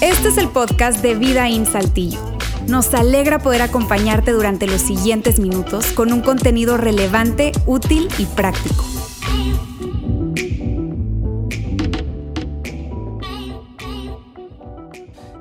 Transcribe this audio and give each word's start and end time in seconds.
Este 0.00 0.28
es 0.28 0.38
el 0.38 0.48
podcast 0.48 1.02
de 1.02 1.14
Vida 1.14 1.48
en 1.48 1.66
Saltillo. 1.66 2.20
Nos 2.68 2.92
alegra 2.94 3.38
poder 3.38 3.62
acompañarte 3.62 4.32
durante 4.32 4.66
los 4.66 4.80
siguientes 4.80 5.38
minutos 5.38 5.92
con 5.92 6.12
un 6.12 6.20
contenido 6.20 6.76
relevante, 6.76 7.52
útil 7.66 8.08
y 8.18 8.24
práctico. 8.26 8.84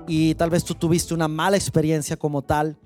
y 0.07 0.35
tal 0.35 0.49
vez 0.49 0.63
tú 0.63 0.75
tuviste 0.75 1.13
una 1.13 1.27
mala 1.27 1.57
experiencia 1.57 2.17
como 2.17 2.41
tal 2.41 2.77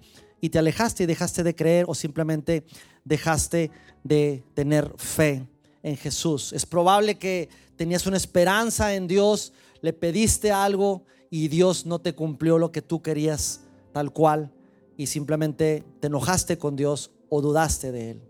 y 0.41 0.49
te 0.49 0.59
alejaste 0.59 1.03
y 1.03 1.07
dejaste 1.07 1.43
de 1.43 1.55
creer 1.55 1.85
o 1.87 1.95
simplemente 1.95 2.65
dejaste 3.03 3.71
de 4.03 4.43
tener 4.53 4.91
fe 4.97 5.47
en 5.83 5.97
Jesús. 5.97 6.53
Es 6.53 6.65
probable 6.65 7.15
que 7.15 7.49
tenías 7.75 8.05
una 8.07 8.17
esperanza 8.17 8.93
en 8.93 9.07
Dios, 9.07 9.53
le 9.81 9.93
pediste 9.93 10.51
algo 10.51 11.03
y 11.29 11.47
Dios 11.47 11.85
no 11.85 11.99
te 11.99 12.13
cumplió 12.13 12.57
lo 12.57 12.71
que 12.71 12.81
tú 12.81 13.01
querías 13.01 13.61
tal 13.91 14.11
cual 14.11 14.51
y 14.97 15.07
simplemente 15.07 15.83
te 15.99 16.07
enojaste 16.07 16.57
con 16.57 16.75
Dios 16.75 17.11
o 17.29 17.41
dudaste 17.41 17.91
de 17.91 18.11
Él. 18.11 18.21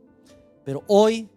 Pero 0.64 0.84
hoy 0.88 1.30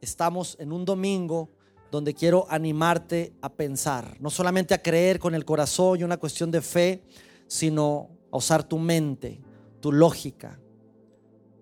estamos 0.00 0.56
en 0.58 0.72
un 0.72 0.84
domingo 0.84 1.50
donde 1.90 2.14
quiero 2.14 2.46
animarte 2.48 3.32
a 3.40 3.52
pensar, 3.52 4.16
no 4.20 4.30
solamente 4.30 4.74
a 4.74 4.82
creer 4.82 5.18
con 5.18 5.34
el 5.34 5.44
corazón 5.44 6.00
y 6.00 6.04
una 6.04 6.16
cuestión 6.16 6.50
de 6.50 6.60
fe, 6.60 7.02
sino 7.46 8.10
a 8.30 8.36
usar 8.36 8.64
tu 8.64 8.78
mente, 8.78 9.40
tu 9.80 9.92
lógica, 9.92 10.58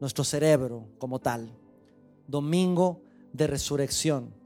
nuestro 0.00 0.24
cerebro 0.24 0.86
como 0.98 1.18
tal. 1.18 1.50
Domingo 2.26 3.02
de 3.32 3.46
resurrección. 3.46 4.38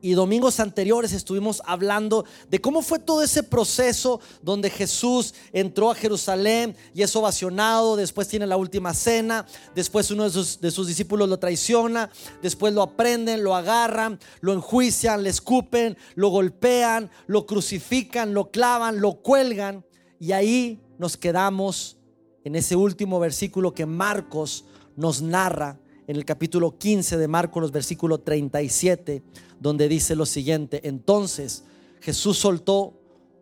Y 0.00 0.12
domingos 0.12 0.60
anteriores 0.60 1.12
estuvimos 1.12 1.60
hablando 1.66 2.24
de 2.48 2.60
cómo 2.60 2.82
fue 2.82 3.00
todo 3.00 3.20
ese 3.20 3.42
proceso 3.42 4.20
donde 4.42 4.70
Jesús 4.70 5.34
entró 5.52 5.90
a 5.90 5.96
Jerusalén 5.96 6.76
y 6.94 7.02
es 7.02 7.16
ovacionado, 7.16 7.96
después 7.96 8.28
tiene 8.28 8.46
la 8.46 8.56
última 8.56 8.94
cena, 8.94 9.44
después 9.74 10.12
uno 10.12 10.30
de 10.30 10.70
sus, 10.70 10.86
discípulos 10.86 11.28
lo 11.28 11.40
traiciona, 11.40 12.10
después 12.40 12.72
lo 12.74 12.82
aprenden, 12.82 13.42
lo 13.42 13.56
agarran, 13.56 14.20
lo 14.40 14.52
enjuician, 14.52 15.24
le 15.24 15.30
escupen, 15.30 15.98
lo 16.14 16.28
golpean, 16.28 17.10
lo 17.26 17.44
crucifican, 17.44 18.34
lo 18.34 18.52
clavan, 18.52 19.00
lo 19.00 19.14
cuelgan 19.14 19.84
y 20.20 20.30
ahí 20.30 20.80
nos 20.98 21.16
quedamos 21.16 21.96
en 22.44 22.54
ese 22.54 22.76
último 22.76 23.18
versículo 23.18 23.74
que 23.74 23.84
Marcos 23.84 24.64
nos 24.94 25.22
narra 25.22 25.80
en 26.08 26.16
el 26.16 26.24
capítulo 26.24 26.78
15 26.78 27.18
de 27.18 27.28
Marcos, 27.28 27.60
los 27.60 27.70
versículos 27.70 28.24
37, 28.24 29.22
donde 29.60 29.88
dice 29.88 30.16
lo 30.16 30.24
siguiente, 30.24 30.80
entonces 30.88 31.64
Jesús 32.00 32.38
soltó 32.38 32.94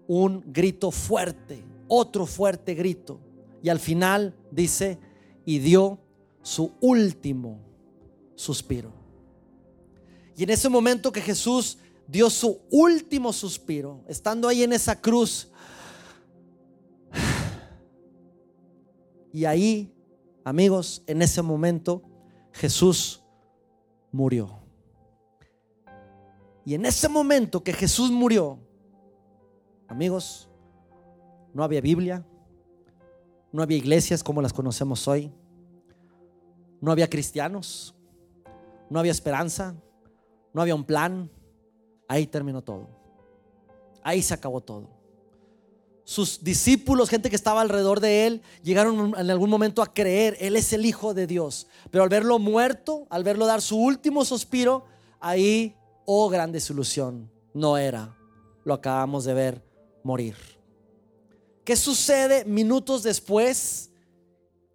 un 0.09 0.43
grito 0.53 0.91
fuerte, 0.91 1.63
otro 1.87 2.27
fuerte 2.27 2.75
grito, 2.75 3.21
y 3.63 3.69
al 3.69 3.79
final 3.79 4.35
dice, 4.51 4.99
y 5.45 5.61
dio 5.61 6.01
su 6.43 6.73
último 6.81 7.61
suspiro. 8.35 8.93
Y 10.37 10.43
en 10.43 10.51
ese 10.51 10.69
momento 10.69 11.13
que 11.13 11.21
Jesús 11.21 11.79
dio 12.09 12.29
su 12.29 12.59
último 12.73 13.33
suspiro, 13.33 14.03
estando 14.09 14.49
ahí 14.49 14.65
en 14.65 14.73
esa 14.73 15.01
cruz, 15.01 15.53
y 19.33 19.45
ahí, 19.45 19.95
amigos, 20.43 21.05
en 21.07 21.23
ese 21.23 21.43
momento, 21.43 22.03
Jesús 22.57 23.23
murió. 24.11 24.59
Y 26.65 26.75
en 26.75 26.87
ese 26.87 27.09
momento 27.09 27.63
que 27.63 27.73
Jesús 27.73 28.11
murió, 28.11 28.59
amigos, 29.89 30.49
no 31.53 31.63
había 31.63 31.83
Biblia, 31.83 32.27
no 33.53 33.63
había 33.63 33.77
iglesias 33.77 34.25
como 34.25 34.41
las 34.41 34.55
conocemos 34.55 35.07
hoy, 35.07 35.31
no 36.81 36.91
había 36.91 37.11
cristianos, 37.11 37.95
no 38.89 38.99
había 38.99 39.13
esperanza, 39.13 39.75
no 40.55 40.63
había 40.63 40.75
un 40.75 40.85
plan. 40.85 41.31
Ahí 42.09 42.27
terminó 42.27 42.63
todo. 42.63 42.89
Ahí 44.03 44.23
se 44.23 44.33
acabó 44.33 44.63
todo 44.63 44.96
sus 46.07 46.45
discípulos, 46.45 47.11
gente 47.11 47.31
que 47.31 47.37
estaba 47.37 47.61
alrededor 47.61 47.99
de 47.99 48.29
él, 48.29 48.43
llegaron 48.63 49.13
en 49.19 49.29
algún 49.29 49.51
momento 49.51 49.83
a 49.83 49.93
creer, 49.93 50.37
él 50.39 50.55
es 50.55 50.73
el 50.73 50.87
Hijo 50.87 51.15
de 51.15 51.27
Dios. 51.27 51.67
Pero 51.91 52.05
al 52.05 52.09
verlo 52.09 52.39
muerto, 52.39 53.09
al 53.11 53.25
verlo 53.25 53.45
dar 53.45 53.61
su 53.61 53.77
último 53.77 54.25
suspiro, 54.25 54.85
ahí, 55.19 55.75
oh 56.05 56.29
gran 56.29 56.53
desilusión, 56.53 57.29
no 57.53 57.77
era. 57.77 58.17
Lo 58.65 58.75
acabamos 58.75 59.25
de 59.25 59.35
ver 59.35 59.65
morir. 60.05 60.37
¿Qué 61.65 61.75
sucede 61.75 62.45
minutos 62.45 63.03
después 63.03 63.91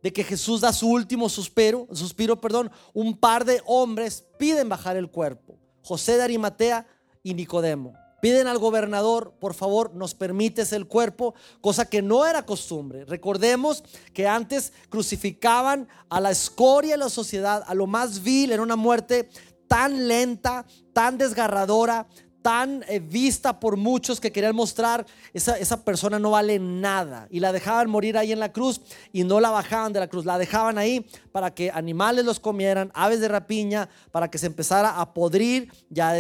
de 0.03 0.11
que 0.11 0.25
Jesús 0.25 0.59
da 0.59 0.73
su 0.73 0.89
último 0.89 1.29
suspiro? 1.29 1.87
Suspiro, 1.93 2.41
perdón, 2.41 2.69
un 2.93 3.17
par 3.17 3.45
de 3.45 3.61
hombres 3.65 4.25
piden 4.37 4.67
bajar 4.67 4.97
el 4.97 5.09
cuerpo. 5.09 5.57
José 5.81 6.17
de 6.17 6.23
Arimatea 6.23 6.85
y 7.23 7.33
Nicodemo. 7.33 8.00
Piden 8.21 8.47
al 8.47 8.59
gobernador, 8.59 9.33
por 9.39 9.53
favor, 9.53 9.93
nos 9.95 10.13
permites 10.13 10.71
el 10.73 10.87
cuerpo, 10.87 11.33
cosa 11.59 11.89
que 11.89 12.01
no 12.01 12.25
era 12.25 12.45
costumbre. 12.45 13.03
Recordemos 13.03 13.83
que 14.13 14.27
antes 14.27 14.73
crucificaban 14.89 15.89
a 16.07 16.21
la 16.21 16.31
escoria 16.31 16.91
de 16.91 16.99
la 16.99 17.09
sociedad, 17.09 17.63
a 17.65 17.73
lo 17.73 17.87
más 17.87 18.21
vil, 18.23 18.51
era 18.51 18.61
una 18.61 18.75
muerte 18.75 19.27
tan 19.67 20.07
lenta, 20.07 20.65
tan 20.93 21.17
desgarradora, 21.17 22.07
tan 22.41 22.83
eh, 22.87 22.99
vista 22.99 23.59
por 23.59 23.77
muchos 23.77 24.19
que 24.19 24.31
querían 24.31 24.55
mostrar, 24.55 25.05
esa, 25.33 25.57
esa 25.57 25.83
persona 25.83 26.19
no 26.19 26.31
vale 26.31 26.59
nada. 26.59 27.27
Y 27.29 27.39
la 27.39 27.51
dejaban 27.51 27.89
morir 27.89 28.17
ahí 28.17 28.31
en 28.31 28.39
la 28.39 28.51
cruz 28.51 28.81
y 29.11 29.23
no 29.23 29.39
la 29.39 29.51
bajaban 29.51 29.93
de 29.93 29.99
la 29.99 30.07
cruz, 30.07 30.25
la 30.25 30.37
dejaban 30.37 30.77
ahí 30.77 31.05
para 31.31 31.53
que 31.53 31.71
animales 31.71 32.25
los 32.25 32.39
comieran, 32.39 32.91
aves 32.93 33.19
de 33.19 33.27
rapiña, 33.27 33.89
para 34.11 34.29
que 34.29 34.37
se 34.37 34.47
empezara 34.47 34.99
a 34.99 35.13
podrir 35.13 35.71
y 35.93 35.99
a, 35.99 36.13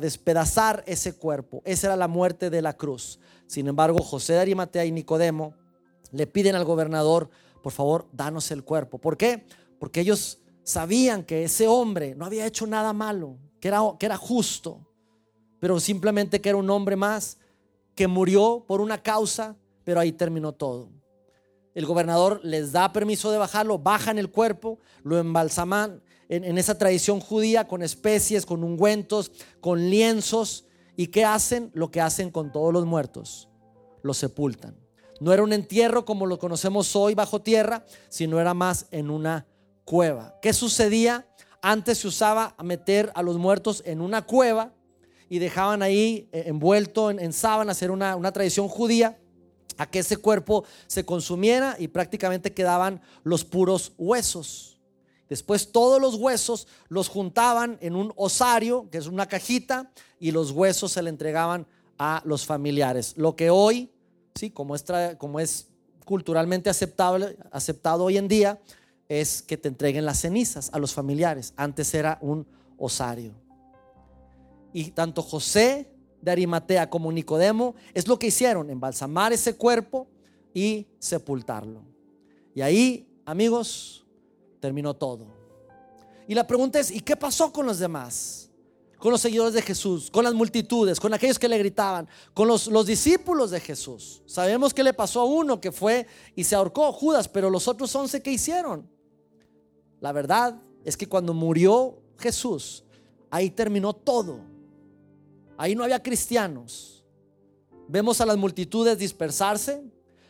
despedazar 0.00 0.84
ese 0.86 1.14
cuerpo. 1.16 1.62
Esa 1.64 1.88
era 1.88 1.96
la 1.96 2.08
muerte 2.08 2.50
de 2.50 2.62
la 2.62 2.76
cruz. 2.76 3.18
Sin 3.46 3.66
embargo, 3.66 4.00
José 4.00 4.34
de 4.34 4.40
Arimatea 4.40 4.84
y 4.84 4.92
Nicodemo 4.92 5.54
le 6.12 6.26
piden 6.26 6.54
al 6.54 6.64
gobernador, 6.64 7.30
por 7.62 7.72
favor, 7.72 8.06
danos 8.12 8.50
el 8.50 8.64
cuerpo. 8.64 8.98
¿Por 8.98 9.16
qué? 9.16 9.46
Porque 9.78 10.00
ellos 10.00 10.38
sabían 10.62 11.24
que 11.24 11.44
ese 11.44 11.66
hombre 11.66 12.14
no 12.14 12.26
había 12.26 12.46
hecho 12.46 12.66
nada 12.66 12.92
malo, 12.92 13.38
que 13.60 13.68
era, 13.68 13.80
que 13.98 14.06
era 14.06 14.16
justo 14.16 14.87
pero 15.60 15.80
simplemente 15.80 16.40
que 16.40 16.48
era 16.48 16.58
un 16.58 16.70
hombre 16.70 16.96
más 16.96 17.38
que 17.94 18.06
murió 18.06 18.64
por 18.66 18.80
una 18.80 19.02
causa, 19.02 19.56
pero 19.84 20.00
ahí 20.00 20.12
terminó 20.12 20.52
todo. 20.52 20.90
El 21.74 21.86
gobernador 21.86 22.40
les 22.42 22.72
da 22.72 22.92
permiso 22.92 23.30
de 23.30 23.38
bajarlo, 23.38 23.78
bajan 23.78 24.18
el 24.18 24.30
cuerpo, 24.30 24.78
lo 25.02 25.18
embalsaman 25.18 26.02
en, 26.28 26.44
en 26.44 26.58
esa 26.58 26.76
tradición 26.76 27.20
judía 27.20 27.66
con 27.66 27.82
especies, 27.82 28.46
con 28.46 28.64
ungüentos, 28.64 29.30
con 29.60 29.90
lienzos. 29.90 30.66
¿Y 30.96 31.08
qué 31.08 31.24
hacen? 31.24 31.70
Lo 31.74 31.90
que 31.90 32.00
hacen 32.00 32.30
con 32.30 32.50
todos 32.52 32.72
los 32.72 32.84
muertos, 32.84 33.48
los 34.02 34.16
sepultan. 34.16 34.76
No 35.20 35.32
era 35.32 35.42
un 35.42 35.52
entierro 35.52 36.04
como 36.04 36.26
lo 36.26 36.38
conocemos 36.38 36.94
hoy 36.94 37.14
bajo 37.14 37.40
tierra, 37.40 37.84
sino 38.08 38.40
era 38.40 38.54
más 38.54 38.86
en 38.90 39.10
una 39.10 39.46
cueva. 39.84 40.38
¿Qué 40.40 40.52
sucedía? 40.52 41.26
Antes 41.60 41.98
se 41.98 42.08
usaba 42.08 42.54
meter 42.62 43.10
a 43.14 43.22
los 43.22 43.36
muertos 43.36 43.82
en 43.84 44.00
una 44.00 44.22
cueva 44.22 44.72
y 45.28 45.38
dejaban 45.38 45.82
ahí 45.82 46.28
eh, 46.32 46.44
envuelto 46.46 47.10
en, 47.10 47.32
sábana, 47.32 47.72
hacer 47.72 47.90
una, 47.90 48.16
una 48.16 48.32
tradición 48.32 48.68
judía, 48.68 49.18
a 49.76 49.88
que 49.88 50.00
ese 50.00 50.16
cuerpo 50.16 50.64
se 50.86 51.04
consumiera 51.04 51.76
y 51.78 51.88
prácticamente 51.88 52.52
quedaban 52.52 53.00
los 53.22 53.44
puros 53.44 53.92
huesos. 53.96 54.78
Después 55.28 55.70
todos 55.70 56.00
los 56.00 56.14
huesos 56.16 56.66
los 56.88 57.08
juntaban 57.08 57.78
en 57.80 57.94
un 57.94 58.12
osario, 58.16 58.88
que 58.90 58.98
es 58.98 59.06
una 59.06 59.26
cajita, 59.26 59.90
y 60.18 60.32
los 60.32 60.50
huesos 60.50 60.92
se 60.92 61.02
le 61.02 61.10
entregaban 61.10 61.66
a 61.98 62.22
los 62.24 62.46
familiares. 62.46 63.14
Lo 63.16 63.36
que 63.36 63.50
hoy, 63.50 63.90
sí, 64.34 64.50
como 64.50 64.74
es, 64.74 64.84
como 65.18 65.38
es 65.38 65.68
culturalmente 66.04 66.70
aceptable, 66.70 67.36
aceptado 67.52 68.04
hoy 68.04 68.16
en 68.16 68.28
día, 68.28 68.60
es 69.08 69.42
que 69.42 69.56
te 69.56 69.68
entreguen 69.68 70.04
las 70.04 70.20
cenizas 70.20 70.70
a 70.72 70.78
los 70.78 70.92
familiares. 70.92 71.52
Antes 71.56 71.94
era 71.94 72.18
un 72.20 72.46
osario. 72.78 73.47
Y 74.78 74.92
tanto 74.92 75.22
José 75.22 75.90
de 76.22 76.30
Arimatea 76.30 76.88
como 76.88 77.10
Nicodemo 77.10 77.74
es 77.94 78.06
lo 78.06 78.16
que 78.16 78.28
hicieron, 78.28 78.70
embalsamar 78.70 79.32
ese 79.32 79.56
cuerpo 79.56 80.06
y 80.54 80.86
sepultarlo. 81.00 81.82
Y 82.54 82.60
ahí, 82.60 83.08
amigos, 83.24 84.06
terminó 84.60 84.94
todo. 84.94 85.26
Y 86.28 86.34
la 86.36 86.46
pregunta 86.46 86.78
es, 86.78 86.92
¿y 86.92 87.00
qué 87.00 87.16
pasó 87.16 87.52
con 87.52 87.66
los 87.66 87.80
demás? 87.80 88.52
Con 88.98 89.10
los 89.10 89.20
seguidores 89.20 89.54
de 89.54 89.62
Jesús, 89.62 90.12
con 90.12 90.22
las 90.22 90.34
multitudes, 90.34 91.00
con 91.00 91.12
aquellos 91.12 91.40
que 91.40 91.48
le 91.48 91.58
gritaban, 91.58 92.08
con 92.32 92.46
los, 92.46 92.68
los 92.68 92.86
discípulos 92.86 93.50
de 93.50 93.58
Jesús. 93.58 94.22
Sabemos 94.26 94.72
que 94.72 94.84
le 94.84 94.94
pasó 94.94 95.22
a 95.22 95.24
uno 95.24 95.60
que 95.60 95.72
fue 95.72 96.06
y 96.36 96.44
se 96.44 96.54
ahorcó, 96.54 96.92
Judas, 96.92 97.26
pero 97.26 97.50
los 97.50 97.66
otros 97.66 97.92
once 97.96 98.22
que 98.22 98.30
hicieron. 98.30 98.88
La 99.98 100.12
verdad 100.12 100.62
es 100.84 100.96
que 100.96 101.08
cuando 101.08 101.34
murió 101.34 101.98
Jesús, 102.16 102.84
ahí 103.28 103.50
terminó 103.50 103.92
todo. 103.92 104.56
Ahí 105.58 105.74
no 105.74 105.82
había 105.82 106.02
cristianos. 106.02 107.04
Vemos 107.88 108.20
a 108.20 108.26
las 108.26 108.36
multitudes 108.36 108.96
dispersarse. 108.96 109.82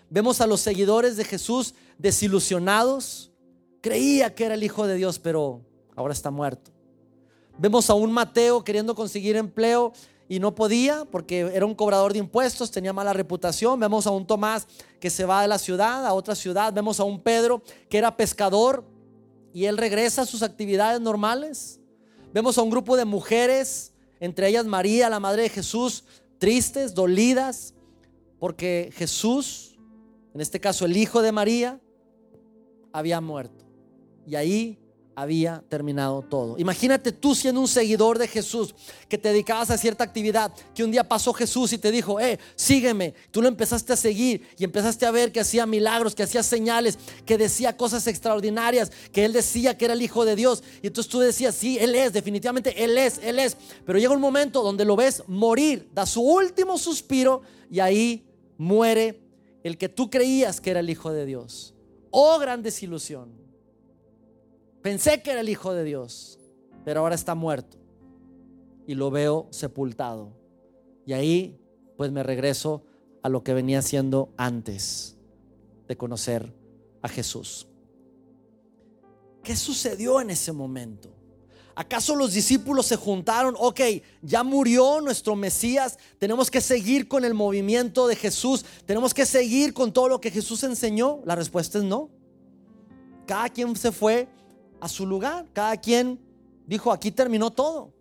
Vemos 0.08 0.40
a 0.40 0.46
los 0.46 0.60
seguidores 0.60 1.16
de 1.16 1.25
Jesús 1.25 1.75
desilusionados. 1.98 3.30
Creía 3.82 4.34
que 4.34 4.46
era 4.46 4.54
el 4.54 4.64
Hijo 4.64 4.86
de 4.86 4.96
Dios, 4.96 5.19
pero 5.19 5.60
ahora 5.94 6.14
está 6.14 6.30
muerto. 6.30 6.70
Vemos 7.58 7.90
a 7.90 7.94
un 7.94 8.10
Mateo 8.10 8.64
queriendo 8.64 8.94
conseguir 8.94 9.36
empleo 9.36 9.92
y 10.28 10.38
no 10.38 10.54
podía 10.54 11.04
porque 11.04 11.40
era 11.40 11.66
un 11.66 11.75
cobrador 11.75 12.12
de 12.12 12.20
impuestos, 12.20 12.70
tenía 12.70 12.92
mala 12.92 13.12
reputación. 13.12 13.78
Vemos 13.80 14.06
a 14.06 14.10
un 14.10 14.26
Tomás 14.26 14.66
que 15.00 15.10
se 15.10 15.25
va 15.25 15.42
de 15.42 15.48
la 15.48 15.58
ciudad 15.58 16.06
a 16.06 16.14
otra 16.14 16.34
ciudad. 16.34 16.72
Vemos 16.72 17.00
a 17.00 17.04
un 17.04 17.20
Pedro 17.20 17.62
que 17.90 17.98
era 17.98 18.16
pescador 18.16 18.84
y 19.52 19.64
él 19.66 19.76
regresa 19.76 20.22
a 20.22 20.26
sus 20.26 20.42
actividades 20.42 21.00
normales. 21.00 21.80
Vemos 22.32 22.56
a 22.56 22.62
un 22.62 22.70
grupo 22.70 22.96
de 22.96 23.04
mujeres, 23.04 23.92
entre 24.20 24.49
ellas 24.49 24.67
María, 24.67 25.11
la 25.11 25.20
madre 25.20 25.43
de 25.43 25.49
Jesús, 25.49 26.05
tristes, 26.38 26.94
dolidas, 26.94 27.75
porque 28.38 28.91
Jesús, 28.94 29.79
en 30.35 30.41
este 30.41 30.61
caso 30.61 30.85
el 30.85 30.97
hijo 30.97 31.23
de 31.23 31.32
María, 31.32 31.81
había 32.93 33.20
muerto. 33.20 33.65
Y 34.26 34.37
ahí 34.37 34.79
había 35.20 35.65
terminado 35.69 36.23
todo. 36.23 36.56
Imagínate 36.59 37.11
tú 37.11 37.35
siendo 37.35 37.61
un 37.61 37.67
seguidor 37.67 38.19
de 38.19 38.29
Jesús, 38.29 38.73
que 39.09 39.19
te 39.19 39.31
dedicabas 39.31 39.69
a 39.70 39.76
cierta 39.76 40.05
actividad, 40.05 40.53
que 40.76 40.85
un 40.85 40.93
día 40.93 41.03
pasó 41.03 41.32
Jesús 41.32 41.73
y 41.73 41.79
te 41.79 41.91
dijo, 41.91 42.20
eh, 42.20 42.38
sígueme. 42.55 43.15
Tú 43.32 43.43
lo 43.43 43.49
empezaste 43.49 43.93
a 43.93 43.97
seguir 43.97 44.47
y 44.56 44.62
empezaste 44.62 45.06
a 45.06 45.11
ver 45.11 45.32
que 45.32 45.41
hacía 45.41 45.67
milagros, 45.67 46.15
que 46.15 46.23
hacía 46.23 46.44
señales, 46.44 47.00
que 47.26 47.37
decía 47.37 47.76
cosas 47.76 48.06
extraordinarias, 48.06 48.93
que 49.11 49.25
él 49.25 49.32
decía 49.32 49.76
que 49.76 49.87
era 49.87 49.94
el 49.94 50.03
Hijo 50.03 50.25
de 50.25 50.37
Dios. 50.37 50.62
Y 50.82 50.87
entonces 50.87 51.11
tú 51.11 51.19
decías, 51.19 51.56
sí, 51.56 51.79
él 51.81 51.97
es, 51.97 52.12
definitivamente, 52.12 52.85
él 52.85 52.97
es, 52.97 53.19
él 53.19 53.41
es. 53.41 53.56
Pero 53.85 53.99
llega 53.99 54.14
un 54.14 54.21
momento 54.21 54.62
donde 54.62 54.85
lo 54.85 54.94
ves 54.94 55.25
morir, 55.26 55.88
da 55.93 56.06
su 56.06 56.23
último 56.23 56.79
suspiro 56.79 57.43
y 57.69 57.81
ahí 57.81 58.25
muere 58.56 59.21
el 59.64 59.76
que 59.76 59.88
tú 59.88 60.11
creías 60.11 60.61
que 60.61 60.71
era 60.71 60.79
el 60.79 60.91
Hijo 60.91 61.12
de 61.12 61.26
Dios. 61.26 61.75
Oh, 62.12 62.38
gran 62.38 62.62
desilusión. 62.62 63.48
Pensé 64.82 65.22
que 65.22 65.32
era 65.32 65.40
el 65.40 65.48
Hijo 65.48 65.75
de 65.75 65.84
Dios, 65.84 66.38
pero 66.84 67.00
ahora 67.00 67.14
está 67.14 67.34
muerto 67.34 67.78
y 68.86 68.94
lo 68.94 69.10
veo 69.10 69.48
sepultado. 69.50 70.32
Y 71.04 71.12
ahí 71.12 71.60
pues 71.96 72.10
me 72.12 72.22
regreso 72.22 72.84
a 73.22 73.28
lo 73.28 73.42
que 73.42 73.54
venía 73.54 73.80
haciendo 73.80 74.32
antes 74.36 75.16
de 75.86 75.96
conocer 75.96 76.54
a 77.02 77.08
Jesús. 77.08 77.66
¿Qué 79.42 79.56
sucedió 79.56 80.20
en 80.20 80.30
ese 80.30 80.52
momento? 80.52 81.10
¿Acaso 81.75 82.16
los 82.16 82.32
discípulos 82.32 82.86
se 82.86 82.96
juntaron? 82.96 83.54
Ok, 83.58 83.80
ya 84.20 84.42
murió 84.42 85.00
nuestro 85.00 85.36
Mesías, 85.36 85.98
tenemos 86.19 86.50
que 86.50 86.60
seguir 86.60 87.06
con 87.06 87.25
el 87.25 87.34
movimiento 87.34 88.08
de 88.08 88.16
Jesús, 88.16 88.64
tenemos 88.84 89.14
que 89.14 89.25
seguir 89.25 89.72
con 89.75 89.92
todo 89.92 90.08
lo 90.08 90.20
que 90.20 90.30
Jesús 90.30 90.64
enseñó. 90.64 91.20
La 91.25 91.36
respuesta 91.36 91.78
es 91.78 91.84
no. 91.84 92.10
Cada 93.26 93.48
quien 93.48 93.76
se 93.76 93.92
fue 93.92 94.28
a 94.80 94.88
su 94.88 95.06
lugar. 95.06 95.46
Cada 95.52 95.76
quien 95.76 96.20
dijo, 96.66 96.92
aquí 96.92 97.10
terminó 97.10 97.50
todo. 97.50 97.92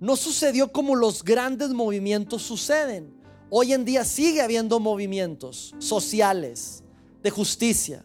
No 0.00 0.16
sucedió 0.16 0.70
como 0.70 0.94
los 0.94 1.24
grandes 1.24 1.70
movimientos 1.70 2.42
suceden. 2.42 3.12
Hoy 3.50 3.72
en 3.72 3.84
día 3.84 4.04
sigue 4.04 4.42
habiendo 4.42 4.78
movimientos 4.78 5.74
sociales 5.78 6.84
de 7.22 7.30
justicia. 7.30 8.04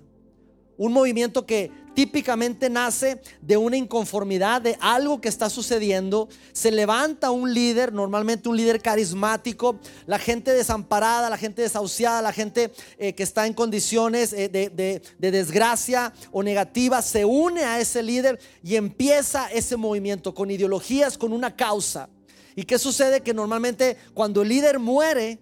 Un 0.78 0.94
movimiento 0.94 1.46
que 1.46 1.72
típicamente 1.94 2.70
nace 2.70 3.22
de 3.42 3.58
una 3.58 3.78
inconformidad, 3.78 4.62
de 4.62 4.78
algo 4.82 5.22
que 5.22 5.30
está 5.30 5.50
sucediendo. 5.50 6.28
Se 6.52 6.72
levanta 6.72 7.32
un 7.32 7.54
líder, 7.54 7.94
normalmente 7.94 8.50
un 8.50 8.58
líder 8.58 8.82
carismático, 8.82 9.80
la 10.06 10.20
gente 10.20 10.54
desamparada, 10.54 11.30
la 11.30 11.38
gente 11.38 11.62
desahuciada, 11.62 12.22
la 12.22 12.34
gente 12.34 12.72
eh, 12.98 13.14
que 13.14 13.24
está 13.24 13.46
en 13.46 13.54
condiciones 13.54 14.34
eh, 14.34 14.50
de, 14.50 14.70
de 14.70 15.32
desgracia 15.32 16.14
o 16.32 16.44
negativa, 16.44 17.02
se 17.02 17.26
une 17.26 17.64
a 17.64 17.80
ese 17.80 18.02
líder 18.02 18.40
y 18.64 18.76
empieza 18.76 19.52
ese 19.52 19.78
movimiento 19.78 20.34
con 20.34 20.52
ideologías, 20.52 21.18
con 21.18 21.34
una 21.34 21.56
causa. 21.56 22.10
¿Y 22.56 22.64
qué 22.64 22.78
sucede? 22.78 23.22
Que 23.22 23.34
normalmente 23.34 23.98
cuando 24.14 24.42
el 24.42 24.50
líder 24.50 24.80
muere, 24.80 25.40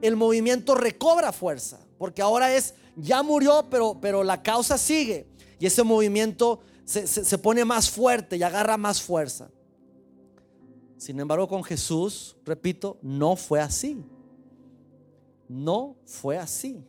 el 0.00 0.16
movimiento 0.16 0.74
recobra 0.74 1.32
fuerza, 1.32 1.78
porque 1.98 2.22
ahora 2.22 2.54
es, 2.54 2.74
ya 2.96 3.22
murió, 3.22 3.66
pero, 3.70 3.98
pero 4.00 4.22
la 4.24 4.42
causa 4.42 4.78
sigue. 4.78 5.26
Y 5.58 5.66
ese 5.66 5.82
movimiento 5.82 6.60
se, 6.84 7.38
pone 7.38 7.64
más 7.64 7.90
fuerte 7.90 8.36
y 8.36 8.42
agarra 8.42 8.76
más 8.76 9.00
fuerza. 9.00 9.50
Sin 10.96 11.18
embargo, 11.18 11.48
con 11.48 11.64
Jesús, 11.64 12.36
repito, 12.44 12.98
no 13.02 13.36
fue 13.36 13.60
así. 13.60 14.04
No 15.48 15.96
fue 16.04 16.38
así. 16.38 16.84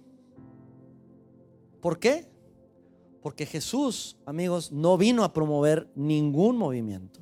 ¿Por 1.82 2.00
qué? 2.00 2.28
Porque 3.22 3.46
Jesús, 3.46 4.18
amigos, 4.26 4.72
no 4.72 4.98
vino 4.98 5.24
a 5.24 5.34
promover 5.34 5.90
ningún 5.96 6.58
movimiento. 6.58 7.20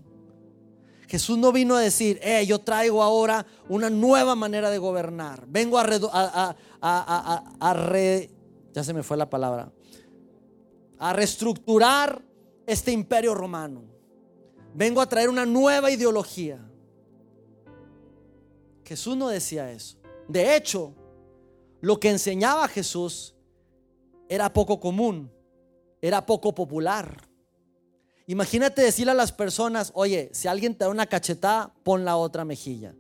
Jesús 1.08 1.38
no 1.38 1.52
vino 1.52 1.76
a 1.76 1.82
decir, 1.82 2.20
eh, 2.24 2.46
yo 2.46 2.60
traigo 2.60 3.04
ahora 3.04 3.46
una 3.68 3.90
nueva 3.90 4.34
manera 4.36 4.70
de 4.70 4.78
gobernar. 4.78 5.46
Vengo 5.48 5.78
a, 5.78 5.84
a, 5.84 6.56
a, 6.82 7.44
a 7.60 7.74
re, 7.74 8.30
ya 8.74 8.84
se 8.84 8.94
me 8.94 9.04
fue 9.04 9.18
la 9.18 9.30
palabra 9.30 9.72
a 11.02 11.14
reestructurar 11.14 12.24
este 12.68 12.92
imperio 12.92 13.34
romano. 13.34 13.82
Vengo 14.76 15.02
a 15.02 15.10
traer 15.10 15.30
una 15.30 15.48
nueva 15.48 15.90
ideología. 15.90 16.64
Jesús 18.86 19.18
no 19.18 19.28
decía 19.30 19.72
eso. 19.72 19.98
De 20.28 20.56
hecho, 20.56 20.94
lo 21.82 22.00
que 22.00 22.12
enseñaba 22.12 22.68
Jesús 22.68 23.34
era 24.30 24.54
poco 24.54 24.80
común, 24.80 25.32
era 26.02 26.24
poco 26.24 26.54
popular. 26.54 27.28
Imagínate 28.28 28.84
decirle 28.84 29.14
a 29.14 29.16
las 29.16 29.32
personas, 29.32 29.92
oye, 29.96 30.30
si 30.34 30.48
alguien 30.48 30.76
te 30.76 30.86
da 30.86 30.92
una 30.92 31.08
cachetada, 31.08 31.74
pon 31.82 32.06
la 32.06 32.16
otra 32.16 32.46
mejilla. 32.46 32.94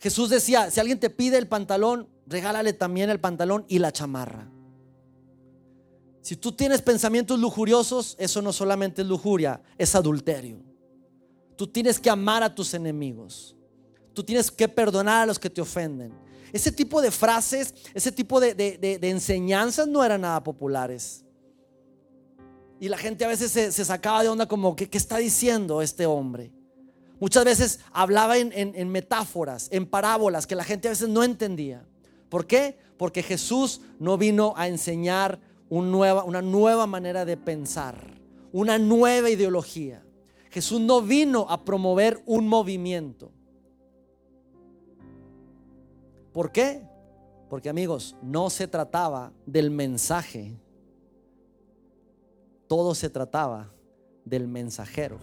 Jesús 0.00 0.30
decía, 0.30 0.70
si 0.70 0.80
alguien 0.80 0.98
te 0.98 1.10
pide 1.10 1.36
el 1.36 1.46
pantalón, 1.46 2.08
regálale 2.26 2.72
también 2.72 3.10
el 3.10 3.20
pantalón 3.20 3.64
y 3.68 3.78
la 3.78 3.92
chamarra. 3.92 4.48
Si 6.22 6.36
tú 6.36 6.52
tienes 6.52 6.80
pensamientos 6.82 7.38
lujuriosos, 7.38 8.14
eso 8.18 8.40
no 8.40 8.52
solamente 8.52 9.02
es 9.02 9.08
lujuria, 9.08 9.60
es 9.76 9.94
adulterio. 9.96 10.62
Tú 11.56 11.66
tienes 11.66 11.98
que 11.98 12.10
amar 12.10 12.44
a 12.44 12.54
tus 12.54 12.74
enemigos. 12.74 13.56
Tú 14.14 14.22
tienes 14.22 14.50
que 14.50 14.68
perdonar 14.68 15.22
a 15.22 15.26
los 15.26 15.38
que 15.38 15.50
te 15.50 15.60
ofenden. 15.60 16.12
Ese 16.52 16.70
tipo 16.70 17.00
de 17.02 17.10
frases, 17.10 17.74
ese 17.92 18.12
tipo 18.12 18.38
de, 18.38 18.98
enseñanzas 19.02 19.88
no 19.88 20.04
eran 20.04 20.20
nada 20.20 20.42
populares. 20.44 21.24
Y 22.78 22.88
la 22.88 22.98
gente 22.98 23.24
a 23.24 23.28
veces 23.28 23.50
se, 23.50 23.84
sacaba 23.84 24.22
de 24.22 24.28
onda 24.28 24.46
como, 24.46 24.76
¿qué, 24.76 24.88
está 24.92 25.16
diciendo 25.16 25.82
este 25.82 26.06
hombre? 26.06 26.52
Muchas 27.18 27.44
veces 27.44 27.80
hablaba 27.92 28.38
en, 28.38 28.52
en 28.52 28.88
metáforas, 28.90 29.68
en 29.72 29.86
parábolas, 29.86 30.46
que 30.46 30.54
la 30.54 30.64
gente 30.64 30.88
a 30.88 30.92
veces 30.92 31.08
no 31.08 31.24
entendía. 31.24 31.84
¿Por 32.32 32.46
qué? 32.46 32.78
Porque 32.96 33.22
Jesús 33.22 33.82
no 33.98 34.16
vino 34.16 34.54
a 34.56 34.66
enseñar 34.66 35.38
una 35.68 36.40
nueva 36.40 36.86
manera 36.86 37.26
de 37.26 37.36
pensar, 37.36 37.94
una 38.52 38.78
nueva 38.78 39.28
ideología. 39.28 40.02
Jesús 40.48 40.80
no 40.80 41.02
vino 41.02 41.44
a 41.50 41.62
promover 41.62 42.22
un 42.24 42.48
movimiento. 42.48 43.30
¿Por 46.32 46.50
qué? 46.52 46.88
Porque 47.50 47.68
amigos, 47.68 48.16
no 48.22 48.48
se 48.48 48.66
trataba 48.66 49.34
del 49.44 49.70
mensaje, 49.70 50.56
todo 52.66 52.94
se 52.94 53.10
trataba 53.10 53.74
del 54.24 54.48
mensajero. 54.48 55.18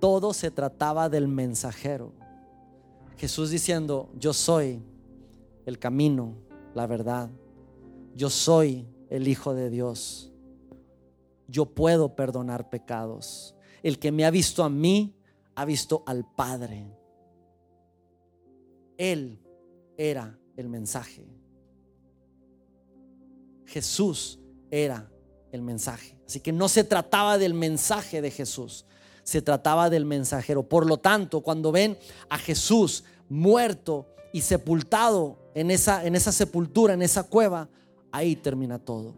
Todo 0.00 0.34
se 0.34 0.50
trataba 0.50 1.08
del 1.08 1.28
mensajero. 1.28 2.17
Jesús 3.18 3.50
diciendo, 3.50 4.10
yo 4.16 4.32
soy 4.32 4.80
el 5.66 5.78
camino, 5.78 6.36
la 6.74 6.86
verdad. 6.86 7.30
Yo 8.14 8.30
soy 8.30 8.86
el 9.10 9.26
Hijo 9.26 9.54
de 9.54 9.70
Dios. 9.70 10.32
Yo 11.48 11.66
puedo 11.66 12.14
perdonar 12.14 12.70
pecados. 12.70 13.54
El 13.82 13.98
que 13.98 14.12
me 14.12 14.24
ha 14.24 14.30
visto 14.30 14.62
a 14.62 14.70
mí, 14.70 15.16
ha 15.56 15.64
visto 15.64 16.04
al 16.06 16.24
Padre. 16.24 16.86
Él 18.96 19.40
era 19.96 20.38
el 20.56 20.68
mensaje. 20.68 21.26
Jesús 23.66 24.38
era 24.70 25.10
el 25.50 25.62
mensaje. 25.62 26.16
Así 26.26 26.40
que 26.40 26.52
no 26.52 26.68
se 26.68 26.84
trataba 26.84 27.36
del 27.36 27.54
mensaje 27.54 28.22
de 28.22 28.30
Jesús, 28.30 28.86
se 29.28 29.42
trataba 29.42 29.90
del 29.90 30.06
mensajero. 30.06 30.62
Por 30.62 30.86
lo 30.86 30.96
tanto, 30.96 31.42
cuando 31.42 31.70
ven 31.70 31.98
a 32.30 32.38
Jesús 32.38 33.04
muerto 33.28 34.06
y 34.32 34.40
sepultado 34.40 35.36
en 35.54 35.70
esa, 35.70 36.06
en 36.06 36.16
esa 36.16 36.32
sepultura, 36.32 36.94
en 36.94 37.02
esa 37.02 37.24
cueva, 37.24 37.68
ahí 38.10 38.36
termina 38.36 38.78
todo. 38.78 39.14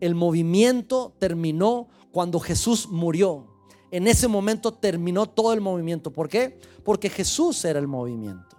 El 0.00 0.16
movimiento 0.16 1.14
terminó 1.20 1.86
cuando 2.10 2.40
Jesús 2.40 2.88
murió. 2.88 3.46
en 3.92 4.08
ese 4.08 4.26
momento 4.26 4.74
terminó 4.74 5.26
todo 5.26 5.52
el 5.52 5.60
movimiento. 5.60 6.12
¿Por 6.12 6.28
qué? 6.28 6.58
Porque 6.82 7.08
Jesús 7.08 7.64
era 7.64 7.78
el 7.78 7.86
movimiento. 7.86 8.56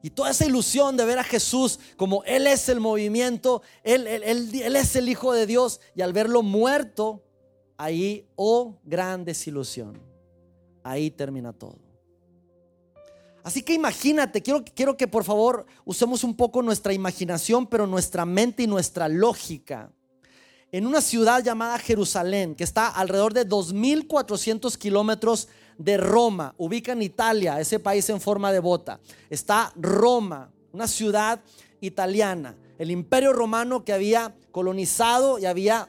Y 0.00 0.08
toda 0.08 0.30
esa 0.30 0.46
ilusión 0.46 0.96
de 0.96 1.04
ver 1.04 1.18
a 1.18 1.24
Jesús 1.24 1.78
como 1.98 2.24
Él 2.24 2.46
es 2.46 2.70
el 2.70 2.80
movimiento, 2.80 3.60
Él, 3.84 4.06
él, 4.06 4.76
es 4.76 4.96
el 4.96 5.10
Hijo 5.10 5.34
de 5.34 5.44
Dios, 5.44 5.82
y 5.94 6.00
al 6.00 6.14
verlo 6.14 6.42
muerto, 6.42 7.22
ahí, 7.80 8.26
oh, 8.36 8.78
gran 8.84 9.24
desilusión. 9.24 9.98
Ahí 10.82 11.10
termina 11.10 11.52
todo. 11.52 11.78
Así 13.42 13.62
que 13.62 13.72
imagínate, 13.72 14.42
quiero, 14.42 14.62
quiero 14.62 14.98
que 14.98 15.08
por 15.08 15.24
favor 15.24 15.64
usemos 15.86 16.22
un 16.22 16.36
poco 16.36 16.60
nuestra 16.60 16.92
imaginación, 16.92 17.66
pero 17.66 17.86
nuestra 17.86 18.26
mente 18.26 18.64
y 18.64 18.66
nuestra 18.66 19.08
lógica. 19.08 19.90
En 20.70 20.86
una 20.86 21.00
ciudad 21.00 21.42
llamada 21.42 21.78
Jerusalén, 21.78 22.54
que 22.54 22.64
está 22.64 22.86
alrededor 22.88 23.32
de 23.32 23.48
2.400 23.48 24.76
kilómetros 24.76 25.48
de 25.78 25.96
Roma, 25.96 26.54
ubica 26.58 26.92
en 26.92 27.00
Italia, 27.00 27.60
ese 27.60 27.80
país 27.80 28.10
en 28.10 28.20
forma 28.20 28.52
de 28.52 28.60
bota. 28.60 29.00
Está 29.30 29.72
Roma, 29.74 30.50
una 30.72 30.86
ciudad 30.86 31.40
italiana. 31.80 32.56
El 32.78 32.90
imperio 32.90 33.32
romano 33.32 33.84
que 33.84 33.94
había 33.94 34.34
colonizado 34.52 35.38
y 35.38 35.46
había 35.46 35.88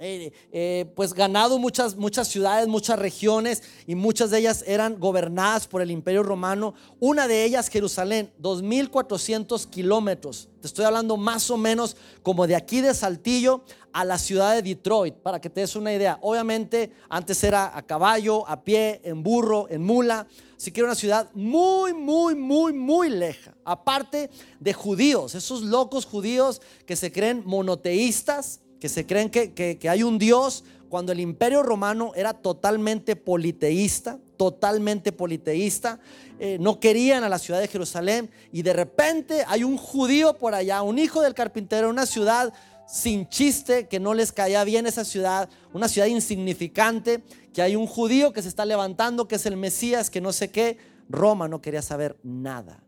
eh, 0.00 0.32
eh, 0.52 0.92
pues 0.94 1.12
ganado 1.12 1.58
muchas, 1.58 1.96
muchas 1.96 2.28
ciudades, 2.28 2.68
muchas 2.68 2.98
regiones 2.98 3.62
y 3.86 3.96
muchas 3.96 4.30
de 4.30 4.38
ellas 4.38 4.62
eran 4.66 4.98
gobernadas 5.00 5.66
por 5.66 5.82
el 5.82 5.90
imperio 5.90 6.22
romano. 6.22 6.74
Una 7.00 7.26
de 7.26 7.44
ellas, 7.44 7.68
Jerusalén, 7.68 8.32
2.400 8.40 9.68
kilómetros. 9.68 10.48
Te 10.60 10.68
estoy 10.68 10.84
hablando 10.84 11.16
más 11.16 11.50
o 11.50 11.56
menos 11.56 11.96
como 12.22 12.46
de 12.46 12.54
aquí 12.54 12.80
de 12.80 12.94
Saltillo 12.94 13.64
a 13.92 14.04
la 14.04 14.18
ciudad 14.18 14.54
de 14.54 14.62
Detroit, 14.62 15.14
para 15.14 15.40
que 15.40 15.50
te 15.50 15.60
des 15.62 15.74
una 15.74 15.92
idea. 15.92 16.18
Obviamente 16.22 16.92
antes 17.08 17.42
era 17.42 17.76
a 17.76 17.82
caballo, 17.82 18.46
a 18.48 18.62
pie, 18.62 19.00
en 19.02 19.22
burro, 19.22 19.66
en 19.68 19.82
mula. 19.82 20.28
Así 20.56 20.70
que 20.70 20.80
era 20.80 20.88
una 20.88 20.94
ciudad 20.94 21.28
muy, 21.34 21.92
muy, 21.94 22.36
muy, 22.36 22.72
muy 22.72 23.10
leja. 23.10 23.54
Aparte 23.64 24.30
de 24.60 24.72
judíos, 24.72 25.34
esos 25.34 25.62
locos 25.62 26.04
judíos 26.04 26.60
que 26.86 26.94
se 26.94 27.10
creen 27.10 27.42
monoteístas 27.44 28.60
que 28.80 28.88
se 28.88 29.06
creen 29.06 29.30
que, 29.30 29.78
hay 29.88 30.02
un 30.02 30.18
Dios, 30.18 30.64
cuando 30.88 31.12
el 31.12 31.20
imperio 31.20 31.62
romano 31.62 32.12
era 32.14 32.32
totalmente 32.32 33.16
politeísta, 33.16 34.18
totalmente 34.36 35.12
politeísta, 35.12 36.00
eh, 36.38 36.56
no 36.60 36.78
querían 36.78 37.24
a 37.24 37.28
la 37.28 37.38
ciudad 37.38 37.60
de 37.60 37.68
Jerusalén 37.68 38.30
y 38.52 38.62
de 38.62 38.72
repente 38.72 39.44
hay 39.48 39.64
un 39.64 39.76
judío 39.76 40.38
por 40.38 40.54
allá, 40.54 40.82
un 40.82 40.98
hijo 40.98 41.20
del 41.20 41.34
carpintero, 41.34 41.90
una 41.90 42.06
ciudad 42.06 42.52
sin 42.86 43.28
chiste, 43.28 43.86
que 43.86 44.00
no 44.00 44.14
les 44.14 44.32
caía 44.32 44.64
bien 44.64 44.86
esa 44.86 45.04
ciudad, 45.04 45.50
una 45.74 45.88
ciudad 45.88 46.06
insignificante, 46.06 47.22
que 47.52 47.60
hay 47.60 47.76
un 47.76 47.86
judío 47.86 48.32
que 48.32 48.40
se 48.40 48.48
está 48.48 48.64
levantando, 48.64 49.28
que 49.28 49.34
es 49.34 49.44
el 49.44 49.56
Mesías, 49.56 50.08
que 50.08 50.22
no 50.22 50.32
sé 50.32 50.50
qué, 50.50 50.78
Roma 51.10 51.48
no 51.48 51.60
quería 51.60 51.82
saber 51.82 52.16
nada. 52.22 52.82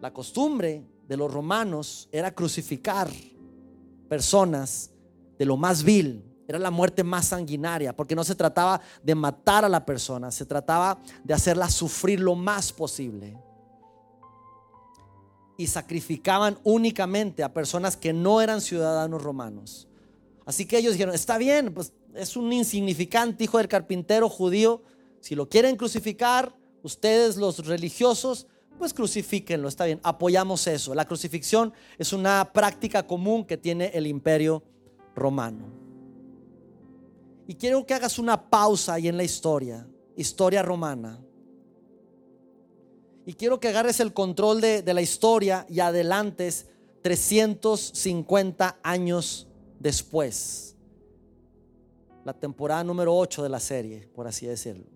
La 0.00 0.12
costumbre 0.12 0.84
de 1.06 1.16
los 1.16 1.30
romanos 1.30 2.08
era 2.12 2.34
crucificar 2.34 3.10
personas 4.14 4.92
de 5.40 5.44
lo 5.44 5.56
más 5.56 5.82
vil. 5.82 6.22
Era 6.46 6.60
la 6.60 6.70
muerte 6.70 7.02
más 7.02 7.26
sanguinaria, 7.26 7.96
porque 7.96 8.14
no 8.14 8.22
se 8.22 8.36
trataba 8.36 8.80
de 9.02 9.12
matar 9.16 9.64
a 9.64 9.68
la 9.68 9.84
persona, 9.84 10.30
se 10.30 10.46
trataba 10.46 11.00
de 11.24 11.34
hacerla 11.34 11.68
sufrir 11.68 12.20
lo 12.20 12.36
más 12.36 12.72
posible. 12.72 13.36
Y 15.58 15.66
sacrificaban 15.66 16.56
únicamente 16.62 17.42
a 17.42 17.52
personas 17.52 17.96
que 17.96 18.12
no 18.12 18.40
eran 18.40 18.60
ciudadanos 18.60 19.20
romanos. 19.20 19.88
Así 20.46 20.64
que 20.64 20.78
ellos 20.78 20.92
dijeron, 20.92 21.12
está 21.16 21.36
bien, 21.36 21.74
pues 21.74 21.92
es 22.14 22.36
un 22.36 22.52
insignificante 22.52 23.42
hijo 23.42 23.58
del 23.58 23.66
carpintero 23.66 24.28
judío, 24.28 24.82
si 25.18 25.34
lo 25.34 25.48
quieren 25.48 25.74
crucificar, 25.74 26.54
ustedes 26.84 27.36
los 27.36 27.66
religiosos, 27.66 28.46
pues 28.78 28.92
crucifíquenlo, 28.92 29.68
está 29.68 29.84
bien, 29.84 30.00
apoyamos 30.02 30.66
eso. 30.66 30.94
La 30.94 31.06
crucifixión 31.06 31.72
es 31.98 32.12
una 32.12 32.52
práctica 32.52 33.06
común 33.06 33.44
que 33.44 33.56
tiene 33.56 33.86
el 33.94 34.06
imperio 34.06 34.62
romano. 35.14 35.66
Y 37.46 37.54
quiero 37.54 37.84
que 37.86 37.94
hagas 37.94 38.18
una 38.18 38.48
pausa 38.48 38.94
ahí 38.94 39.08
en 39.08 39.16
la 39.16 39.24
historia, 39.24 39.86
historia 40.16 40.62
romana. 40.62 41.20
Y 43.26 43.34
quiero 43.34 43.60
que 43.60 43.68
agarres 43.68 44.00
el 44.00 44.12
control 44.12 44.60
de, 44.60 44.82
de 44.82 44.94
la 44.94 45.02
historia 45.02 45.66
y 45.68 45.80
adelantes 45.80 46.66
350 47.02 48.80
años 48.82 49.46
después. 49.78 50.76
La 52.24 52.32
temporada 52.32 52.82
número 52.82 53.16
8 53.16 53.42
de 53.42 53.48
la 53.48 53.60
serie, 53.60 54.08
por 54.14 54.26
así 54.26 54.46
decirlo. 54.46 54.86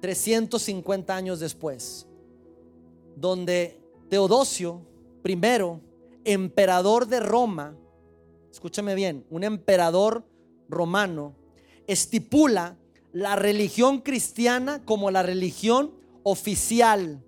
350 0.00 1.14
años 1.16 1.40
después 1.40 2.06
donde 3.16 3.80
Teodosio 4.08 4.82
primero, 5.22 5.80
emperador 6.24 7.08
de 7.08 7.18
Roma, 7.18 7.76
escúchame 8.52 8.94
bien, 8.94 9.26
un 9.30 9.42
emperador 9.42 10.24
romano, 10.68 11.34
estipula 11.88 12.76
la 13.12 13.34
religión 13.34 14.00
cristiana 14.00 14.84
como 14.84 15.10
la 15.10 15.22
religión 15.22 15.92
oficial 16.22 17.24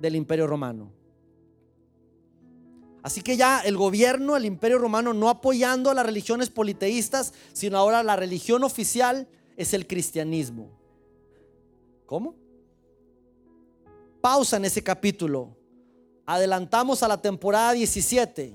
del 0.00 0.16
imperio 0.16 0.46
romano. 0.46 0.92
Así 3.02 3.22
que 3.22 3.36
ya 3.36 3.60
el 3.60 3.76
gobierno, 3.76 4.36
el 4.36 4.44
imperio 4.44 4.78
romano, 4.78 5.14
no 5.14 5.30
apoyando 5.30 5.90
a 5.90 5.94
las 5.94 6.04
religiones 6.04 6.50
politeístas, 6.50 7.32
sino 7.52 7.78
ahora 7.78 8.02
la 8.02 8.16
religión 8.16 8.64
oficial 8.64 9.28
es 9.56 9.72
el 9.72 9.86
cristianismo. 9.86 10.68
¿Cómo? 12.06 12.34
Pausa 14.20 14.56
en 14.56 14.64
ese 14.64 14.82
capítulo. 14.82 15.56
Adelantamos 16.26 17.02
a 17.02 17.08
la 17.08 17.20
temporada 17.20 17.72
17, 17.72 18.54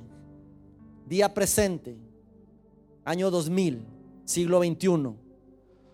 día 1.08 1.34
presente, 1.34 1.98
año 3.04 3.32
2000, 3.32 3.86
siglo 4.26 4.60
21, 4.60 5.16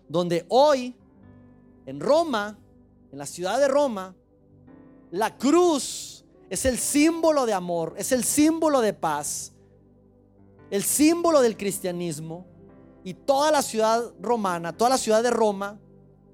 donde 0.08 0.44
hoy 0.48 0.94
en 1.86 2.00
Roma, 2.00 2.58
en 3.10 3.18
la 3.18 3.26
ciudad 3.26 3.58
de 3.58 3.68
Roma, 3.68 4.14
la 5.10 5.36
cruz 5.36 6.24
es 6.48 6.64
el 6.66 6.78
símbolo 6.78 7.46
de 7.46 7.52
amor, 7.52 7.94
es 7.96 8.12
el 8.12 8.24
símbolo 8.24 8.80
de 8.80 8.92
paz, 8.92 9.52
el 10.70 10.82
símbolo 10.82 11.40
del 11.40 11.56
cristianismo 11.56 12.46
y 13.02 13.14
toda 13.14 13.50
la 13.50 13.62
ciudad 13.62 14.12
romana, 14.20 14.76
toda 14.76 14.90
la 14.90 14.98
ciudad 14.98 15.22
de 15.22 15.30
Roma, 15.30 15.80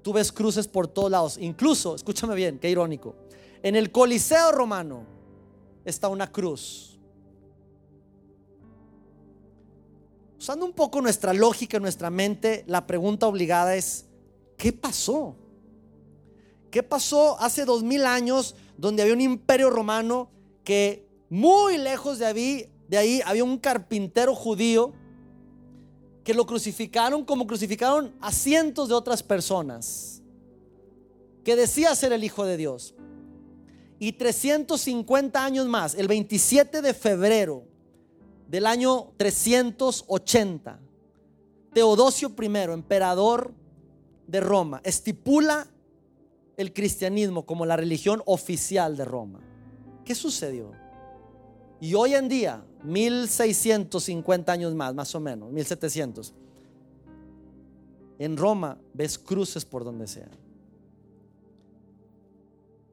tú 0.01 0.13
ves 0.13 0.31
cruces 0.31 0.67
por 0.67 0.87
todos 0.87 1.09
lados, 1.09 1.37
incluso, 1.37 1.95
escúchame 1.95 2.35
bien, 2.35 2.59
qué 2.59 2.69
irónico, 2.69 3.15
en 3.63 3.75
el 3.75 3.91
Coliseo 3.91 4.51
romano 4.51 5.05
está 5.85 6.09
una 6.09 6.31
cruz. 6.31 6.99
Usando 10.37 10.65
un 10.65 10.73
poco 10.73 11.01
nuestra 11.01 11.33
lógica, 11.33 11.79
nuestra 11.79 12.09
mente, 12.09 12.63
la 12.67 12.85
pregunta 12.85 13.27
obligada 13.27 13.75
es, 13.75 14.05
¿qué 14.55 14.71
pasó? 14.71 15.35
¿Qué 16.69 16.83
pasó 16.83 17.39
hace 17.39 17.65
dos 17.65 17.83
mil 17.83 18.05
años 18.05 18.55
donde 18.77 19.01
había 19.01 19.13
un 19.13 19.21
imperio 19.21 19.69
romano 19.69 20.29
que 20.63 21.07
muy 21.29 21.77
lejos 21.77 22.19
de 22.19 22.25
ahí, 22.25 22.69
de 22.87 22.97
ahí 22.97 23.21
había 23.25 23.43
un 23.43 23.57
carpintero 23.57 24.35
judío 24.35 24.93
que 26.23 26.33
lo 26.33 26.45
crucificaron 26.45 27.23
como 27.23 27.47
crucificaron 27.47 28.13
a 28.19 28.31
cientos 28.31 28.89
de 28.89 28.95
otras 28.95 29.23
personas, 29.23 30.21
que 31.43 31.55
decía 31.55 31.95
ser 31.95 32.11
el 32.11 32.23
Hijo 32.23 32.45
de 32.45 32.57
Dios? 32.57 32.93
Y 33.99 34.13
350 34.13 35.43
años 35.43 35.67
más, 35.67 35.95
el 35.95 36.07
27 36.07 36.81
de 36.81 36.93
febrero 36.93 37.63
del 38.47 38.65
año 38.65 39.11
380, 39.17 40.79
Teodosio 41.73 42.33
I, 42.39 42.45
emperador 42.71 43.53
de 44.27 44.39
Roma, 44.39 44.81
estipula 44.83 45.67
el 46.57 46.73
cristianismo 46.73 47.45
como 47.45 47.65
la 47.65 47.75
religión 47.75 48.21
oficial 48.25 48.97
de 48.97 49.05
Roma. 49.05 49.39
¿Qué 50.05 50.15
sucedió? 50.15 50.71
Y 51.79 51.93
hoy 51.93 52.15
en 52.15 52.27
día, 52.27 52.63
1650 52.83 54.51
años 54.51 54.73
más, 54.73 54.95
más 54.95 55.13
o 55.13 55.19
menos, 55.19 55.51
1700, 55.51 56.33
en 58.19 58.37
Roma 58.37 58.79
ves 58.93 59.17
cruces 59.17 59.65
por 59.65 59.83
donde 59.83 60.07
sea. 60.07 60.29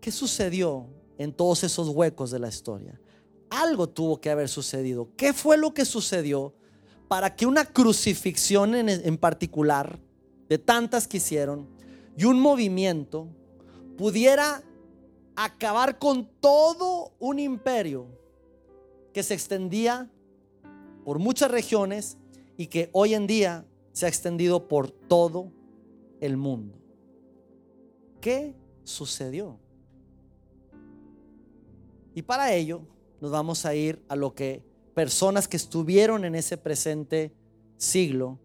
¿Qué 0.05 0.13
sucedió 0.13 0.87
en 1.17 1.33
todos 1.33 1.65
esos 1.65 1.89
huecos 1.89 2.31
de 2.31 2.39
la 2.39 2.49
historia? 2.49 3.01
Algo 3.49 3.89
tuvo 3.89 4.21
que 4.21 4.29
haber 4.29 4.51
sucedido. 4.51 5.09
¿Qué 5.17 5.33
fue 5.33 5.57
lo 5.57 5.73
que 5.73 5.87
sucedió 5.87 6.53
para 7.09 7.35
que 7.35 7.47
una 7.47 7.65
crucifixión 7.65 8.75
en, 8.75 9.17
particular, 9.17 9.99
de 10.47 10.59
tantas 10.59 11.09
que 11.09 11.17
hicieron, 11.17 11.71
y 12.19 12.27
un 12.27 12.39
movimiento 12.39 13.29
pudiera 13.97 14.63
acabar 15.37 15.99
con 15.99 16.29
todo 16.39 17.15
un 17.19 17.39
imperio 17.39 18.07
que 19.15 19.23
se 19.23 19.33
extendía 19.33 20.11
por 21.03 21.19
muchas 21.19 21.51
regiones 21.51 22.19
y 22.59 22.67
que 22.67 22.91
hoy 22.93 23.15
en 23.15 23.27
día 23.27 23.65
se 23.93 24.05
ha 24.05 24.11
extendido 24.11 24.69
por 24.69 24.91
todo 24.91 25.51
el 26.21 26.37
mundo. 26.37 26.75
¿Qué 28.21 28.55
sucedió? 28.83 29.64
Y 32.15 32.23
para 32.23 32.53
ello 32.53 32.83
nos 33.21 33.31
vamos 33.31 33.67
a 33.67 33.75
ir 33.75 34.03
a 34.09 34.17
lo 34.17 34.35
que 34.35 34.63
personas 34.95 35.49
que 35.49 35.57
estuvieron 35.57 36.25
en 36.25 36.35
ese 36.35 36.57
presente 36.57 37.33
siglo, 37.77 38.39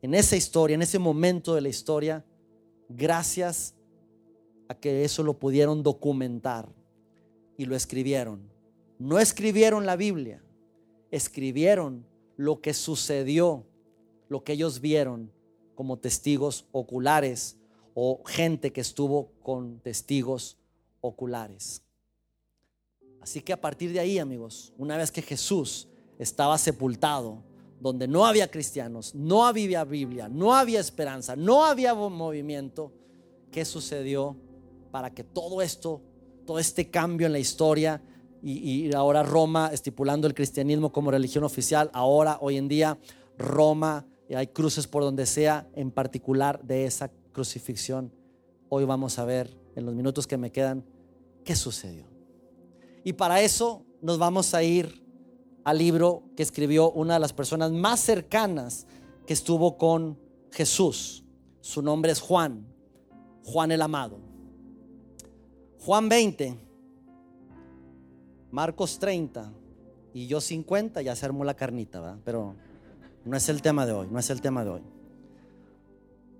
en 0.00 0.14
esa 0.14 0.36
historia, 0.36 0.74
en 0.74 0.82
ese 0.82 0.98
momento 0.98 1.54
de 1.54 1.60
la 1.60 1.68
historia, 1.68 2.24
gracias 2.88 3.74
a 4.68 4.74
que 4.74 5.04
eso 5.04 5.22
lo 5.22 5.38
pudieron 5.38 5.82
documentar 5.82 6.68
y 7.56 7.64
lo 7.64 7.74
escribieron. 7.74 8.50
No 8.98 9.18
escribieron 9.18 9.84
la 9.84 9.96
Biblia, 9.96 10.42
escribieron 11.10 12.06
lo 12.36 12.60
que 12.60 12.72
sucedió, 12.72 13.66
lo 14.28 14.44
que 14.44 14.52
ellos 14.52 14.80
vieron 14.80 15.32
como 15.74 15.98
testigos 15.98 16.66
oculares 16.70 17.56
o 17.94 18.22
gente 18.24 18.72
que 18.72 18.80
estuvo 18.80 19.32
con 19.42 19.80
testigos 19.80 20.58
oculares. 21.00 21.82
Así 23.22 23.40
que 23.40 23.52
a 23.52 23.60
partir 23.60 23.92
de 23.92 24.00
ahí, 24.00 24.18
amigos, 24.18 24.72
una 24.76 24.96
vez 24.96 25.12
que 25.12 25.22
Jesús 25.22 25.86
estaba 26.18 26.58
sepultado, 26.58 27.44
donde 27.80 28.08
no 28.08 28.26
había 28.26 28.50
cristianos, 28.50 29.14
no 29.14 29.46
había 29.46 29.84
Biblia, 29.84 30.28
no 30.28 30.54
había 30.54 30.80
esperanza, 30.80 31.36
no 31.36 31.64
había 31.64 31.94
movimiento, 31.94 32.92
¿qué 33.52 33.64
sucedió 33.64 34.36
para 34.90 35.14
que 35.14 35.22
todo 35.22 35.62
esto, 35.62 36.02
todo 36.44 36.58
este 36.58 36.90
cambio 36.90 37.28
en 37.28 37.32
la 37.32 37.38
historia 37.38 38.02
y, 38.42 38.92
ahora 38.92 39.22
Roma 39.22 39.70
estipulando 39.72 40.26
el 40.26 40.34
cristianismo 40.34 40.92
como 40.92 41.12
religión 41.12 41.44
oficial, 41.44 41.90
ahora, 41.92 42.38
hoy 42.40 42.56
en 42.56 42.66
día, 42.66 42.98
Roma, 43.38 44.04
hay 44.34 44.48
cruces 44.48 44.88
por 44.88 45.04
donde 45.04 45.26
sea, 45.26 45.68
en 45.74 45.92
particular 45.92 46.60
de 46.64 46.86
esa 46.86 47.10
crucifixión. 47.32 48.12
Hoy 48.68 48.84
vamos 48.84 49.20
a 49.20 49.24
ver 49.24 49.56
en 49.76 49.86
los 49.86 49.94
minutos 49.94 50.26
que 50.26 50.36
me 50.36 50.50
quedan 50.50 50.84
qué 51.44 51.54
sucedió. 51.54 52.11
Y 53.04 53.14
para 53.14 53.40
eso 53.40 53.84
nos 54.00 54.18
vamos 54.18 54.54
a 54.54 54.62
ir 54.62 55.02
al 55.64 55.78
libro 55.78 56.24
que 56.36 56.42
escribió 56.42 56.90
una 56.90 57.14
de 57.14 57.20
las 57.20 57.32
personas 57.32 57.72
más 57.72 58.00
cercanas 58.00 58.86
que 59.26 59.32
estuvo 59.32 59.76
con 59.76 60.18
Jesús. 60.50 61.24
Su 61.60 61.82
nombre 61.82 62.12
es 62.12 62.20
Juan, 62.20 62.66
Juan 63.44 63.72
el 63.72 63.82
Amado. 63.82 64.18
Juan 65.80 66.08
20, 66.08 66.56
Marcos 68.50 68.98
30 68.98 69.52
y 70.14 70.26
yo 70.26 70.40
50, 70.40 71.02
ya 71.02 71.16
se 71.16 71.26
armó 71.26 71.44
la 71.44 71.54
carnita, 71.54 72.00
¿verdad? 72.00 72.18
Pero 72.24 72.54
no 73.24 73.36
es 73.36 73.48
el 73.48 73.62
tema 73.62 73.84
de 73.84 73.92
hoy, 73.92 74.08
no 74.10 74.18
es 74.18 74.30
el 74.30 74.40
tema 74.40 74.62
de 74.64 74.70
hoy. 74.70 74.82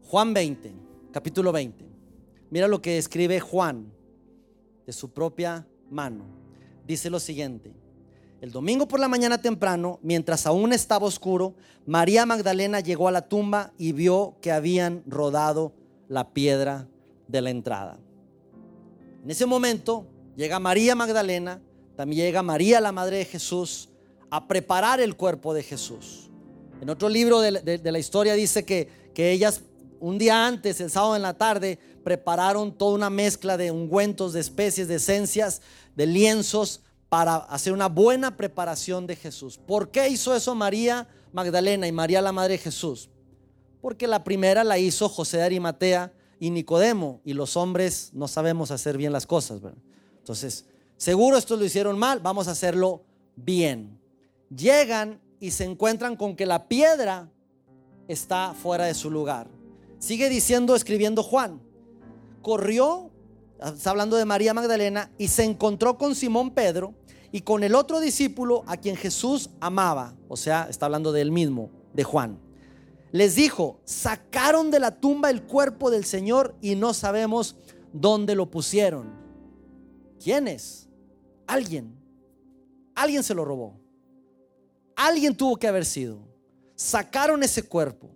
Juan 0.04 0.32
20, 0.32 0.72
capítulo 1.10 1.50
20. 1.50 1.84
Mira 2.50 2.68
lo 2.68 2.80
que 2.80 2.98
escribe 2.98 3.40
Juan 3.40 3.92
de 4.86 4.92
su 4.92 5.10
propia 5.10 5.66
mano 5.90 6.41
dice 6.86 7.10
lo 7.10 7.20
siguiente. 7.20 7.72
El 8.40 8.50
domingo 8.50 8.88
por 8.88 8.98
la 8.98 9.06
mañana 9.06 9.40
temprano, 9.40 10.00
mientras 10.02 10.46
aún 10.46 10.72
estaba 10.72 11.06
oscuro, 11.06 11.54
María 11.86 12.26
Magdalena 12.26 12.80
llegó 12.80 13.06
a 13.06 13.12
la 13.12 13.28
tumba 13.28 13.72
y 13.78 13.92
vio 13.92 14.36
que 14.40 14.50
habían 14.50 15.04
rodado 15.06 15.72
la 16.08 16.32
piedra 16.32 16.88
de 17.28 17.40
la 17.40 17.50
entrada. 17.50 17.98
En 19.22 19.30
ese 19.30 19.46
momento 19.46 20.06
llega 20.36 20.58
María 20.58 20.96
Magdalena, 20.96 21.62
también 21.94 22.26
llega 22.26 22.42
María 22.42 22.80
la 22.80 22.90
Madre 22.90 23.18
de 23.18 23.24
Jesús, 23.24 23.90
a 24.28 24.48
preparar 24.48 25.00
el 25.00 25.14
cuerpo 25.14 25.54
de 25.54 25.62
Jesús. 25.62 26.30
En 26.80 26.90
otro 26.90 27.08
libro 27.08 27.40
de, 27.40 27.80
la 27.84 27.98
historia 27.98 28.34
dice 28.34 28.64
que, 28.64 28.88
que 29.14 29.30
ellas 29.30 29.62
un 30.02 30.18
día 30.18 30.48
antes, 30.48 30.80
el 30.80 30.90
sábado 30.90 31.14
en 31.14 31.22
la 31.22 31.34
tarde, 31.34 31.78
prepararon 32.02 32.76
toda 32.76 32.96
una 32.96 33.08
mezcla 33.08 33.56
de 33.56 33.70
ungüentos, 33.70 34.32
de 34.32 34.40
especies, 34.40 34.88
de 34.88 34.96
esencias, 34.96 35.62
de 35.94 36.06
lienzos 36.06 36.80
para 37.08 37.36
hacer 37.36 37.72
una 37.72 37.86
buena 37.86 38.36
preparación 38.36 39.06
de 39.06 39.14
Jesús. 39.14 39.58
¿Por 39.58 39.92
qué 39.92 40.08
hizo 40.08 40.34
eso 40.34 40.56
María 40.56 41.06
Magdalena 41.32 41.86
y 41.86 41.92
María 41.92 42.20
la 42.20 42.32
Madre 42.32 42.54
de 42.54 42.58
Jesús? 42.58 43.10
Porque 43.80 44.08
la 44.08 44.24
primera 44.24 44.64
la 44.64 44.76
hizo 44.76 45.08
José 45.08 45.36
de 45.36 45.44
Arimatea 45.44 46.12
y 46.40 46.50
Nicodemo, 46.50 47.20
y 47.24 47.34
los 47.34 47.56
hombres 47.56 48.10
no 48.12 48.26
sabemos 48.26 48.72
hacer 48.72 48.96
bien 48.96 49.12
las 49.12 49.24
cosas. 49.24 49.60
Entonces, 50.18 50.66
seguro 50.96 51.36
esto 51.36 51.56
lo 51.56 51.64
hicieron 51.64 51.96
mal, 51.96 52.18
vamos 52.18 52.48
a 52.48 52.52
hacerlo 52.52 53.04
bien. 53.36 54.00
Llegan 54.50 55.20
y 55.38 55.52
se 55.52 55.62
encuentran 55.62 56.16
con 56.16 56.34
que 56.34 56.44
la 56.44 56.66
piedra 56.66 57.30
está 58.08 58.52
fuera 58.52 58.86
de 58.86 58.94
su 58.94 59.08
lugar. 59.08 59.61
Sigue 60.02 60.28
diciendo, 60.28 60.74
escribiendo 60.74 61.22
Juan, 61.22 61.62
corrió 62.42 63.12
está 63.70 63.90
hablando 63.90 64.16
de 64.16 64.24
María 64.24 64.52
Magdalena, 64.52 65.12
y 65.16 65.28
se 65.28 65.44
encontró 65.44 65.96
con 65.96 66.16
Simón 66.16 66.50
Pedro 66.50 66.92
y 67.30 67.42
con 67.42 67.62
el 67.62 67.76
otro 67.76 68.00
discípulo 68.00 68.64
a 68.66 68.76
quien 68.76 68.96
Jesús 68.96 69.50
amaba. 69.60 70.16
O 70.28 70.36
sea, 70.36 70.66
está 70.68 70.86
hablando 70.86 71.12
del 71.12 71.30
mismo, 71.30 71.70
de 71.94 72.02
Juan. 72.02 72.40
Les 73.12 73.36
dijo, 73.36 73.80
sacaron 73.84 74.72
de 74.72 74.80
la 74.80 74.98
tumba 74.98 75.30
el 75.30 75.44
cuerpo 75.44 75.88
del 75.88 76.04
Señor 76.04 76.56
y 76.60 76.74
no 76.74 76.94
sabemos 76.94 77.54
dónde 77.92 78.34
lo 78.34 78.50
pusieron. 78.50 79.08
¿Quién 80.18 80.48
es? 80.48 80.88
Alguien. 81.46 81.94
Alguien 82.96 83.22
se 83.22 83.34
lo 83.34 83.44
robó. 83.44 83.78
Alguien 84.96 85.36
tuvo 85.36 85.56
que 85.56 85.68
haber 85.68 85.84
sido. 85.84 86.18
Sacaron 86.74 87.44
ese 87.44 87.62
cuerpo. 87.62 88.10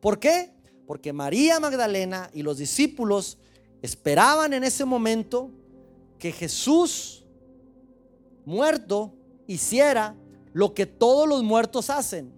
¿Por 0.00 0.18
qué? 0.18 0.53
Porque 0.86 1.12
María 1.12 1.60
Magdalena 1.60 2.30
y 2.32 2.42
los 2.42 2.58
discípulos 2.58 3.38
esperaban 3.82 4.52
en 4.52 4.64
ese 4.64 4.84
momento 4.84 5.50
que 6.18 6.32
Jesús 6.32 7.24
muerto 8.44 9.14
hiciera 9.46 10.14
lo 10.52 10.74
que 10.74 10.86
todos 10.86 11.28
los 11.28 11.42
muertos 11.42 11.90
hacen, 11.90 12.32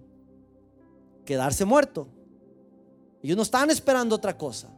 quedarse 1.25 1.65
muerto. 1.65 2.09
Ellos 3.23 3.37
no 3.37 3.43
estaban 3.43 3.71
esperando 3.71 4.15
otra 4.15 4.37
cosa. 4.37 4.71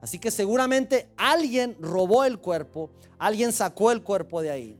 Así 0.00 0.18
que 0.18 0.30
seguramente 0.30 1.08
alguien 1.16 1.76
robó 1.80 2.24
el 2.24 2.38
cuerpo, 2.38 2.90
alguien 3.18 3.52
sacó 3.52 3.90
el 3.90 4.02
cuerpo 4.02 4.42
de 4.42 4.50
ahí. 4.50 4.78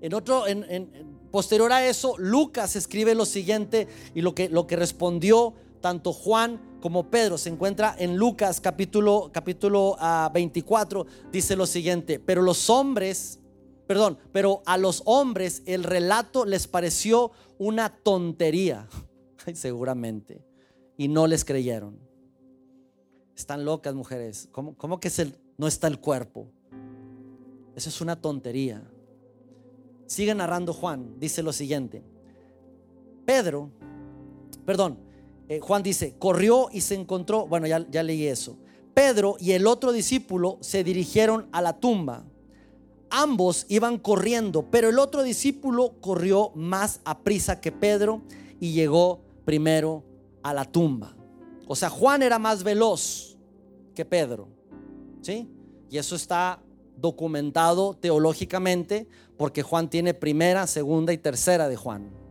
En 0.00 0.14
otro, 0.14 0.46
en, 0.46 0.90
posterior 1.30 1.72
a 1.72 1.86
eso, 1.86 2.14
Lucas 2.18 2.76
escribe 2.76 3.14
lo 3.14 3.24
siguiente 3.24 3.88
y 4.14 4.22
lo 4.22 4.34
que, 4.34 4.48
lo 4.48 4.66
que 4.66 4.76
respondió 4.76 5.54
tanto 5.80 6.12
Juan 6.12 6.78
como 6.80 7.10
Pedro. 7.10 7.38
Se 7.38 7.48
encuentra 7.48 7.94
en 7.98 8.16
Lucas 8.16 8.60
capítulo, 8.60 9.30
capítulo 9.32 9.96
24. 10.32 11.06
Ah, 11.08 11.28
dice 11.32 11.56
lo 11.56 11.66
siguiente, 11.66 12.18
pero 12.18 12.42
los 12.42 12.70
hombres, 12.70 13.40
perdón, 13.86 14.18
pero 14.32 14.62
a 14.66 14.76
los 14.76 15.02
hombres 15.04 15.62
el 15.66 15.84
relato 15.84 16.44
les 16.44 16.66
pareció 16.66 17.32
una 17.58 17.88
tontería, 17.88 18.88
seguramente, 19.54 20.44
y 20.96 21.08
no 21.08 21.26
les 21.26 21.44
creyeron. 21.44 21.98
Están 23.36 23.64
locas 23.64 23.94
mujeres. 23.94 24.48
¿Cómo, 24.52 24.76
cómo 24.76 24.98
que 24.98 25.10
no 25.58 25.66
está 25.66 25.88
el 25.88 26.00
cuerpo? 26.00 26.50
Eso 27.74 27.90
es 27.90 28.00
una 28.00 28.20
tontería. 28.20 28.82
Sigue 30.06 30.34
narrando 30.34 30.72
Juan, 30.72 31.18
dice 31.18 31.42
lo 31.42 31.52
siguiente. 31.52 32.02
Pedro, 33.26 33.70
perdón, 34.64 34.98
eh, 35.48 35.60
Juan 35.60 35.82
dice, 35.82 36.16
corrió 36.18 36.68
y 36.72 36.80
se 36.80 36.94
encontró, 36.94 37.46
bueno, 37.46 37.66
ya, 37.66 37.86
ya 37.88 38.02
leí 38.02 38.26
eso. 38.26 38.56
Pedro 38.94 39.36
y 39.38 39.52
el 39.52 39.66
otro 39.66 39.92
discípulo 39.92 40.58
se 40.60 40.82
dirigieron 40.82 41.48
a 41.52 41.62
la 41.62 41.78
tumba. 41.78 42.24
Ambos 43.10 43.66
iban 43.68 43.98
corriendo, 43.98 44.68
pero 44.70 44.88
el 44.88 44.98
otro 44.98 45.22
discípulo 45.22 45.94
corrió 46.00 46.50
más 46.54 47.00
a 47.04 47.20
prisa 47.20 47.60
que 47.60 47.70
Pedro 47.70 48.22
y 48.58 48.72
llegó 48.72 49.20
primero 49.44 50.02
a 50.42 50.52
la 50.52 50.64
tumba. 50.64 51.16
O 51.68 51.76
sea, 51.76 51.90
Juan 51.90 52.22
era 52.22 52.38
más 52.38 52.64
veloz 52.64 53.36
que 53.94 54.04
Pedro. 54.04 54.48
¿Sí? 55.20 55.48
Y 55.90 55.98
eso 55.98 56.16
está 56.16 56.60
documentado 56.96 57.94
teológicamente 57.94 59.06
porque 59.36 59.62
Juan 59.62 59.90
tiene 59.90 60.14
primera, 60.14 60.66
segunda 60.66 61.12
y 61.12 61.18
tercera 61.18 61.68
de 61.68 61.76
Juan 61.76 62.25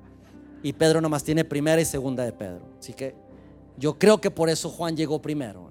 y 0.65 0.73
Pedro 0.73 0.99
nomás 0.99 1.23
tiene 1.23 1.45
primera 1.45 1.80
y 1.80 1.86
segunda 1.86 2.25
de 2.25 2.32
Pedro. 2.32 2.65
Así 2.80 2.91
que 2.91 3.13
yo 3.78 3.99
creo 3.99 4.19
que 4.19 4.32
por 4.32 4.49
eso 4.49 4.67
Juan 4.67 4.97
llegó 4.97 5.21
primero. 5.21 5.69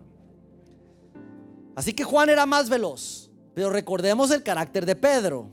Así 1.75 1.93
que 1.93 2.05
Juan 2.05 2.31
era 2.31 2.47
más 2.47 2.69
veloz, 2.69 3.29
pero 3.55 3.71
recordemos 3.71 4.31
el 4.31 4.45
carácter 4.45 4.87
de 4.87 4.95
Pedro. 4.95 5.51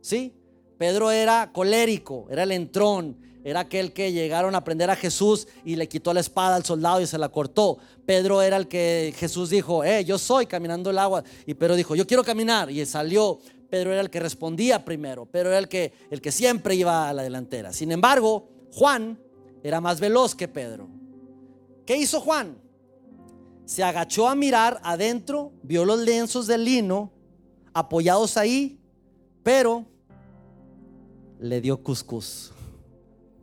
¿Sí? 0.00 0.34
Pedro 0.76 1.12
era 1.12 1.52
colérico, 1.52 2.26
era 2.30 2.42
el 2.42 2.50
entrón, 2.50 3.16
era 3.44 3.60
aquel 3.60 3.92
que 3.92 4.10
llegaron 4.10 4.56
a 4.56 4.64
prender 4.64 4.90
a 4.90 4.96
Jesús 4.96 5.46
y 5.64 5.76
le 5.76 5.88
quitó 5.88 6.12
la 6.12 6.18
espada 6.18 6.56
al 6.56 6.64
soldado 6.64 7.00
y 7.00 7.06
se 7.06 7.16
la 7.16 7.28
cortó. 7.28 7.78
Pedro 8.04 8.42
era 8.42 8.56
el 8.56 8.66
que 8.66 9.14
Jesús 9.16 9.50
dijo, 9.50 9.84
eh, 9.84 10.04
yo 10.04 10.18
soy 10.18 10.46
caminando 10.46 10.90
el 10.90 10.98
agua. 10.98 11.22
Y 11.46 11.54
Pedro 11.54 11.76
dijo, 11.76 11.94
yo 11.94 12.08
quiero 12.08 12.24
caminar. 12.24 12.72
Y 12.72 12.84
salió. 12.86 13.38
Pedro 13.70 13.92
era 13.92 14.00
el 14.00 14.10
que 14.10 14.18
respondía 14.18 14.84
primero. 14.84 15.26
Pedro 15.26 15.50
era 15.50 15.58
el 15.58 15.68
que, 15.68 15.92
el 16.10 16.20
que 16.20 16.32
siempre 16.32 16.74
iba 16.74 17.08
a 17.08 17.12
la 17.12 17.22
delantera. 17.22 17.72
Sin 17.72 17.92
embargo, 17.92 18.48
Juan 18.72 19.18
era 19.62 19.80
más 19.80 20.00
veloz 20.00 20.34
que 20.34 20.48
Pedro. 20.48 20.88
¿Qué 21.86 21.96
hizo 21.96 22.20
Juan? 22.20 22.56
Se 23.64 23.82
agachó 23.82 24.28
a 24.28 24.34
mirar 24.34 24.80
adentro, 24.82 25.52
vio 25.62 25.84
los 25.84 26.00
lienzos 26.00 26.46
de 26.46 26.58
lino 26.58 27.12
apoyados 27.72 28.36
ahí, 28.36 28.80
pero 29.42 29.84
le 31.38 31.60
dio 31.60 31.82
cuscús. 31.82 32.52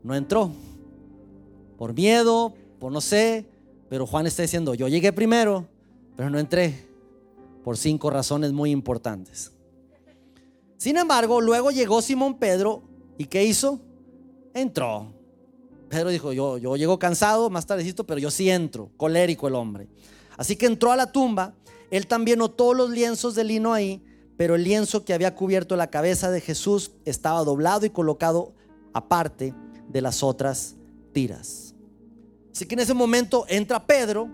No 0.04 0.16
entró. 0.16 0.52
Por 1.78 1.94
miedo, 1.94 2.54
por 2.80 2.92
no 2.92 3.02
sé, 3.02 3.46
pero 3.90 4.06
Juan 4.06 4.28
está 4.28 4.42
diciendo, 4.42 4.74
yo 4.74 4.88
llegué 4.88 5.14
primero, 5.14 5.68
pero 6.16 6.30
no 6.30 6.40
entré 6.40 6.88
por 7.64 7.78
cinco 7.78 8.10
razones 8.10 8.52
muy 8.52 8.72
importantes. 8.72 9.52
Sin 10.78 10.98
embargo, 10.98 11.42
luego 11.42 11.72
llegó 11.72 12.02
Simón 12.02 12.38
Pedro 12.38 12.84
y 13.18 13.26
¿qué 13.26 13.46
hizo? 13.46 13.80
Entró. 14.54 15.17
Pedro 15.90 16.10
dijo, 16.10 16.34
yo, 16.34 16.58
yo 16.58 16.76
llego 16.76 17.00
cansado, 17.00 17.50
más 17.50 17.66
tardecito, 17.66 18.06
pero 18.06 18.20
yo 18.20 18.32
sí 18.32 18.50
entro, 18.50 18.92
colérico 18.98 19.48
el 19.48 19.56
hombre. 19.56 19.88
Así 20.38 20.56
que 20.56 20.66
entró 20.66 20.92
a 20.92 20.96
la 20.96 21.12
tumba, 21.12 21.54
él 21.90 22.08
también 22.08 22.40
notó 22.40 22.74
los 22.74 22.90
lienzos 22.90 23.36
de 23.36 23.44
lino 23.44 23.74
ahí, 23.74 24.04
pero 24.38 24.56
el 24.56 24.64
lienzo 24.64 25.04
que 25.04 25.14
había 25.14 25.34
cubierto 25.34 25.76
la 25.76 25.90
cabeza 25.90 26.30
de 26.30 26.42
Jesús 26.42 26.92
estaba 27.06 27.44
doblado 27.44 27.86
y 27.86 27.90
colocado 27.90 28.54
aparte 28.94 29.54
de 29.88 30.02
las 30.02 30.22
otras 30.24 30.76
tiras. 31.14 31.74
Así 32.52 32.66
que 32.66 32.76
en 32.76 32.82
ese 32.82 32.94
momento 32.94 33.46
entra 33.48 33.86
Pedro 33.86 34.30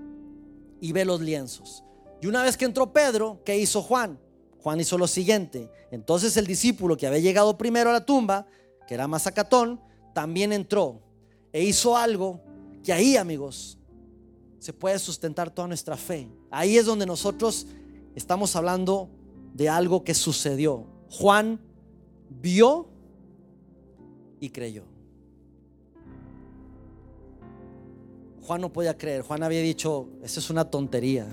y 0.81 0.91
ve 0.91 1.05
los 1.05 1.21
lienzos. 1.21 1.83
Y 2.21 2.27
una 2.27 2.43
vez 2.43 2.57
que 2.57 2.65
entró 2.65 2.91
Pedro, 2.91 3.41
¿qué 3.45 3.57
hizo 3.57 3.81
Juan? 3.81 4.19
Juan 4.59 4.79
hizo 4.79 4.97
lo 4.97 5.07
siguiente. 5.07 5.69
Entonces 5.91 6.35
el 6.37 6.47
discípulo 6.47 6.97
que 6.97 7.05
había 7.05 7.19
llegado 7.19 7.57
primero 7.57 7.89
a 7.89 7.93
la 7.93 8.05
tumba, 8.05 8.47
que 8.87 8.93
era 8.93 9.07
Mazacatón, 9.07 9.79
también 10.13 10.53
entró 10.53 11.01
e 11.53 11.63
hizo 11.63 11.95
algo 11.95 12.41
que 12.83 12.91
ahí, 12.91 13.15
amigos, 13.15 13.77
se 14.59 14.73
puede 14.73 14.97
sustentar 14.97 15.51
toda 15.51 15.67
nuestra 15.67 15.95
fe. 15.95 16.27
Ahí 16.49 16.77
es 16.77 16.85
donde 16.85 17.05
nosotros 17.05 17.67
estamos 18.15 18.55
hablando 18.55 19.09
de 19.53 19.69
algo 19.69 20.03
que 20.03 20.13
sucedió. 20.13 20.87
Juan 21.09 21.61
vio 22.29 22.87
y 24.39 24.49
creyó. 24.49 24.83
Juan 28.41 28.61
no 28.61 28.73
podía 28.73 28.97
creer. 28.97 29.21
Juan 29.21 29.43
había 29.43 29.61
dicho, 29.61 30.09
eso 30.21 30.39
es 30.39 30.49
una 30.49 30.69
tontería. 30.69 31.27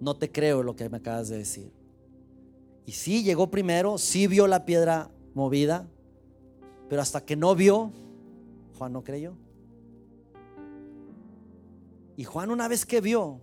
No 0.00 0.16
te 0.16 0.30
creo 0.30 0.62
lo 0.62 0.74
que 0.74 0.88
me 0.88 0.98
acabas 0.98 1.28
de 1.28 1.38
decir. 1.38 1.70
Y 2.86 2.92
sí, 2.92 3.22
llegó 3.22 3.50
primero, 3.50 3.98
sí 3.98 4.26
vio 4.26 4.46
la 4.46 4.64
piedra 4.64 5.10
movida, 5.34 5.86
pero 6.88 7.02
hasta 7.02 7.24
que 7.24 7.36
no 7.36 7.54
vio, 7.54 7.92
Juan 8.82 8.92
no 8.94 9.04
creyó. 9.04 9.36
Y 12.16 12.24
Juan 12.24 12.50
una 12.50 12.66
vez 12.66 12.84
que 12.84 13.00
vio 13.00 13.40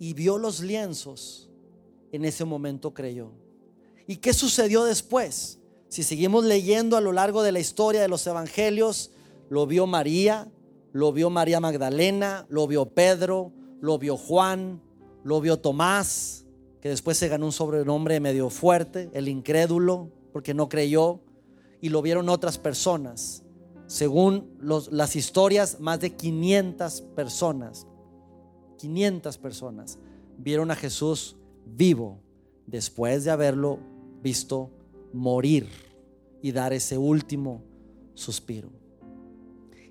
y 0.00 0.14
vio 0.14 0.36
los 0.36 0.58
lienzos, 0.58 1.48
en 2.10 2.24
ese 2.24 2.44
momento 2.44 2.92
creyó. 2.92 3.30
¿Y 4.08 4.16
qué 4.16 4.32
sucedió 4.32 4.82
después? 4.82 5.60
Si 5.86 6.02
seguimos 6.02 6.44
leyendo 6.44 6.96
a 6.96 7.00
lo 7.00 7.12
largo 7.12 7.44
de 7.44 7.52
la 7.52 7.60
historia 7.60 8.02
de 8.02 8.08
los 8.08 8.26
evangelios, 8.26 9.12
lo 9.48 9.68
vio 9.68 9.86
María, 9.86 10.50
lo 10.92 11.12
vio 11.12 11.30
María 11.30 11.60
Magdalena, 11.60 12.44
lo 12.48 12.66
vio 12.66 12.86
Pedro, 12.86 13.52
lo 13.80 13.96
vio 13.96 14.16
Juan, 14.16 14.82
lo 15.22 15.40
vio 15.40 15.60
Tomás, 15.60 16.46
que 16.80 16.88
después 16.88 17.16
se 17.16 17.28
ganó 17.28 17.46
un 17.46 17.52
sobrenombre 17.52 18.18
medio 18.18 18.50
fuerte, 18.50 19.08
el 19.12 19.28
incrédulo, 19.28 20.10
porque 20.32 20.52
no 20.52 20.68
creyó, 20.68 21.20
y 21.80 21.90
lo 21.90 22.02
vieron 22.02 22.28
otras 22.28 22.58
personas. 22.58 23.44
Según 23.88 24.58
las 24.60 25.16
historias, 25.16 25.80
más 25.80 25.98
de 25.98 26.14
500 26.14 27.00
personas, 27.16 27.86
500 28.76 29.38
personas 29.38 29.98
vieron 30.36 30.70
a 30.70 30.76
Jesús 30.76 31.36
vivo 31.64 32.20
después 32.66 33.24
de 33.24 33.30
haberlo 33.30 33.78
visto 34.22 34.70
morir 35.14 35.66
y 36.42 36.52
dar 36.52 36.74
ese 36.74 36.98
último 36.98 37.64
suspiro. 38.12 38.68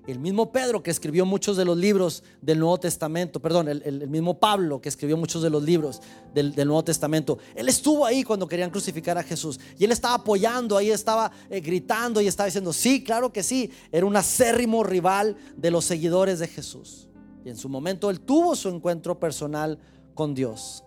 El 0.08 0.20
mismo 0.20 0.50
Pedro 0.50 0.82
que 0.82 0.90
escribió 0.90 1.26
muchos 1.26 1.58
de 1.58 1.66
los 1.66 1.76
libros 1.76 2.24
del 2.40 2.58
Nuevo 2.60 2.80
Testamento, 2.80 3.40
perdón, 3.40 3.68
el, 3.68 4.08
mismo 4.08 4.40
Pablo 4.40 4.80
que 4.80 4.88
escribió 4.88 5.18
muchos 5.18 5.42
de 5.42 5.50
los 5.50 5.62
libros 5.62 6.00
del, 6.32 6.54
Nuevo 6.56 6.82
Testamento, 6.82 7.36
él 7.54 7.68
estuvo 7.68 8.06
ahí 8.06 8.24
cuando 8.24 8.48
querían 8.48 8.70
crucificar 8.70 9.18
a 9.18 9.22
Jesús 9.22 9.60
y 9.78 9.84
él 9.84 9.92
estaba 9.92 10.14
apoyando, 10.14 10.78
ahí 10.78 10.90
estaba 10.90 11.30
eh, 11.50 11.60
gritando 11.60 12.22
y 12.22 12.26
estaba 12.26 12.46
diciendo, 12.46 12.72
sí, 12.72 13.04
claro 13.04 13.30
que 13.30 13.42
sí, 13.42 13.70
era 13.92 14.06
un 14.06 14.16
acérrimo 14.16 14.82
rival 14.82 15.36
de 15.58 15.70
los 15.70 15.84
seguidores 15.84 16.38
de 16.38 16.48
Jesús. 16.48 17.06
Y 17.44 17.50
en 17.50 17.58
su 17.58 17.68
momento 17.68 18.08
él 18.08 18.20
tuvo 18.20 18.56
su 18.56 18.70
encuentro 18.70 19.20
personal 19.20 19.78
con 20.14 20.34
Dios 20.34 20.84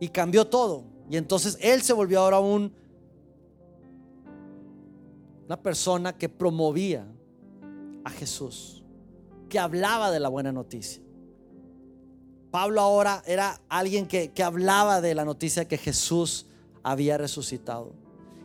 y 0.00 0.08
cambió 0.08 0.46
todo. 0.46 0.84
Y 1.10 1.18
entonces 1.18 1.58
él 1.60 1.82
se 1.82 1.92
volvió 1.92 2.20
ahora 2.20 2.40
un, 2.40 2.72
una 5.44 5.60
persona 5.60 6.16
que 6.16 6.30
promovía 6.30 7.06
a 8.08 8.10
Jesús, 8.10 8.82
que 9.48 9.58
hablaba 9.58 10.10
de 10.10 10.20
la 10.20 10.28
buena 10.28 10.50
noticia. 10.50 11.02
Pablo 12.50 12.80
ahora 12.80 13.22
era 13.26 13.60
alguien 13.68 14.06
que, 14.06 14.32
que 14.32 14.42
hablaba 14.42 15.00
de 15.00 15.14
la 15.14 15.24
noticia 15.24 15.68
que 15.68 15.76
Jesús 15.76 16.46
había 16.82 17.18
resucitado. 17.18 17.92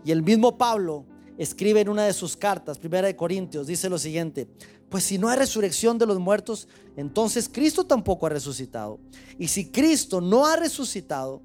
Y 0.03 0.11
el 0.11 0.21
mismo 0.21 0.57
Pablo 0.57 1.05
escribe 1.37 1.81
en 1.81 1.89
una 1.89 2.03
de 2.03 2.13
sus 2.13 2.35
cartas, 2.35 2.77
primera 2.77 3.07
de 3.07 3.15
Corintios, 3.15 3.67
dice 3.67 3.89
lo 3.89 3.97
siguiente, 3.97 4.47
pues 4.89 5.05
si 5.05 5.17
no 5.17 5.29
hay 5.29 5.37
resurrección 5.37 5.97
de 5.97 6.05
los 6.05 6.19
muertos, 6.19 6.67
entonces 6.97 7.49
Cristo 7.51 7.85
tampoco 7.85 8.25
ha 8.27 8.29
resucitado. 8.29 8.99
Y 9.39 9.47
si 9.47 9.71
Cristo 9.71 10.21
no 10.21 10.45
ha 10.45 10.57
resucitado, 10.57 11.41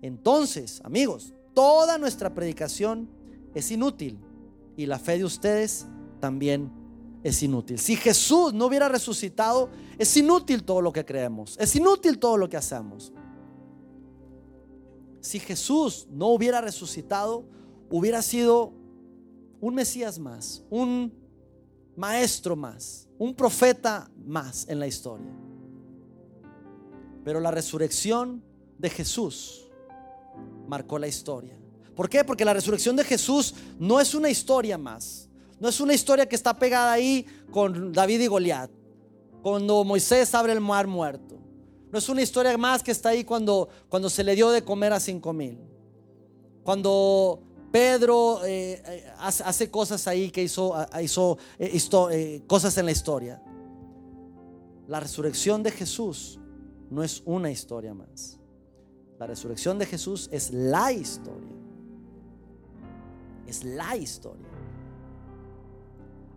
entonces, 0.00 0.80
amigos, 0.84 1.34
toda 1.52 1.98
nuestra 1.98 2.32
predicación 2.32 3.08
es 3.54 3.70
inútil 3.70 4.18
y 4.76 4.86
la 4.86 4.98
fe 4.98 5.18
de 5.18 5.24
ustedes 5.24 5.86
también 6.20 6.85
es 7.26 7.42
inútil. 7.42 7.78
Si 7.78 7.96
Jesús 7.96 8.54
no 8.54 8.66
hubiera 8.66 8.88
resucitado, 8.88 9.68
es 9.98 10.16
inútil 10.16 10.62
todo 10.62 10.80
lo 10.80 10.92
que 10.92 11.04
creemos, 11.04 11.56
es 11.58 11.74
inútil 11.74 12.20
todo 12.20 12.36
lo 12.36 12.48
que 12.48 12.56
hacemos. 12.56 13.12
Si 15.20 15.40
Jesús 15.40 16.06
no 16.08 16.28
hubiera 16.28 16.60
resucitado, 16.60 17.44
hubiera 17.90 18.22
sido 18.22 18.72
un 19.60 19.74
Mesías 19.74 20.20
más, 20.20 20.62
un 20.70 21.12
maestro 21.96 22.54
más, 22.54 23.08
un 23.18 23.34
profeta 23.34 24.08
más 24.24 24.68
en 24.68 24.78
la 24.78 24.86
historia. 24.86 25.32
Pero 27.24 27.40
la 27.40 27.50
resurrección 27.50 28.40
de 28.78 28.88
Jesús 28.88 29.68
marcó 30.68 30.96
la 30.96 31.08
historia. 31.08 31.58
¿Por 31.96 32.08
qué? 32.08 32.22
Porque 32.22 32.44
la 32.44 32.54
resurrección 32.54 32.94
de 32.94 33.02
Jesús 33.02 33.52
no 33.80 33.98
es 33.98 34.14
una 34.14 34.30
historia 34.30 34.78
más. 34.78 35.28
No 35.58 35.68
es 35.68 35.80
una 35.80 35.94
historia 35.94 36.28
que 36.28 36.36
está 36.36 36.58
pegada 36.58 36.92
ahí 36.92 37.26
con 37.50 37.92
David 37.92 38.20
y 38.20 38.26
Goliat. 38.26 38.70
Cuando 39.42 39.84
Moisés 39.84 40.34
abre 40.34 40.52
el 40.52 40.60
mar 40.60 40.86
muerto. 40.86 41.38
No 41.90 41.98
es 41.98 42.08
una 42.08 42.22
historia 42.22 42.56
más 42.58 42.82
que 42.82 42.90
está 42.90 43.10
ahí 43.10 43.24
cuando, 43.24 43.68
cuando 43.88 44.10
se 44.10 44.24
le 44.24 44.34
dio 44.34 44.50
de 44.50 44.62
comer 44.62 44.92
a 44.92 45.00
cinco 45.00 45.32
mil. 45.32 45.58
Cuando 46.62 47.42
Pedro 47.70 48.44
eh, 48.44 48.82
eh, 48.84 49.06
hace, 49.18 49.70
cosas 49.70 50.06
ahí 50.08 50.30
que 50.30 50.42
hizo, 50.42 50.74
hizo 51.00 51.38
eh, 51.58 52.42
cosas 52.46 52.76
en 52.78 52.86
la 52.86 52.92
historia. 52.92 53.42
La 54.88 55.00
resurrección 55.00 55.62
de 55.62 55.70
Jesús 55.70 56.40
no 56.90 57.02
es 57.02 57.22
una 57.24 57.50
historia 57.50 57.94
más. 57.94 58.38
La 59.18 59.26
resurrección 59.26 59.78
de 59.78 59.86
Jesús 59.86 60.28
es 60.32 60.50
la 60.52 60.92
historia. 60.92 61.54
Es 63.46 63.64
la 63.64 63.96
historia. 63.96 64.55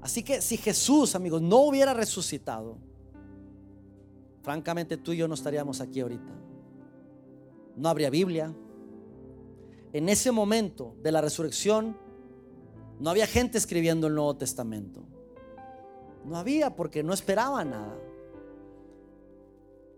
Así 0.01 0.23
que 0.23 0.41
si 0.41 0.57
Jesús, 0.57 1.15
amigos, 1.15 1.41
no 1.41 1.57
hubiera 1.57 1.93
resucitado, 1.93 2.77
francamente 4.41 4.97
tú 4.97 5.12
y 5.12 5.17
yo 5.17 5.27
no 5.27 5.33
estaríamos 5.33 5.81
aquí 5.81 5.99
ahorita. 5.99 6.33
No 7.75 7.89
habría 7.89 8.09
Biblia, 8.09 8.53
en 9.91 10.09
ese 10.09 10.31
momento 10.31 10.95
de 11.01 11.12
la 11.12 11.21
resurrección, 11.21 11.97
no 12.99 13.09
había 13.09 13.27
gente 13.27 13.57
escribiendo 13.57 14.07
el 14.07 14.15
Nuevo 14.15 14.35
Testamento. 14.35 15.03
No 16.25 16.38
había 16.38 16.75
porque 16.75 17.03
no 17.03 17.13
esperaba 17.13 17.63
nada. 17.65 17.97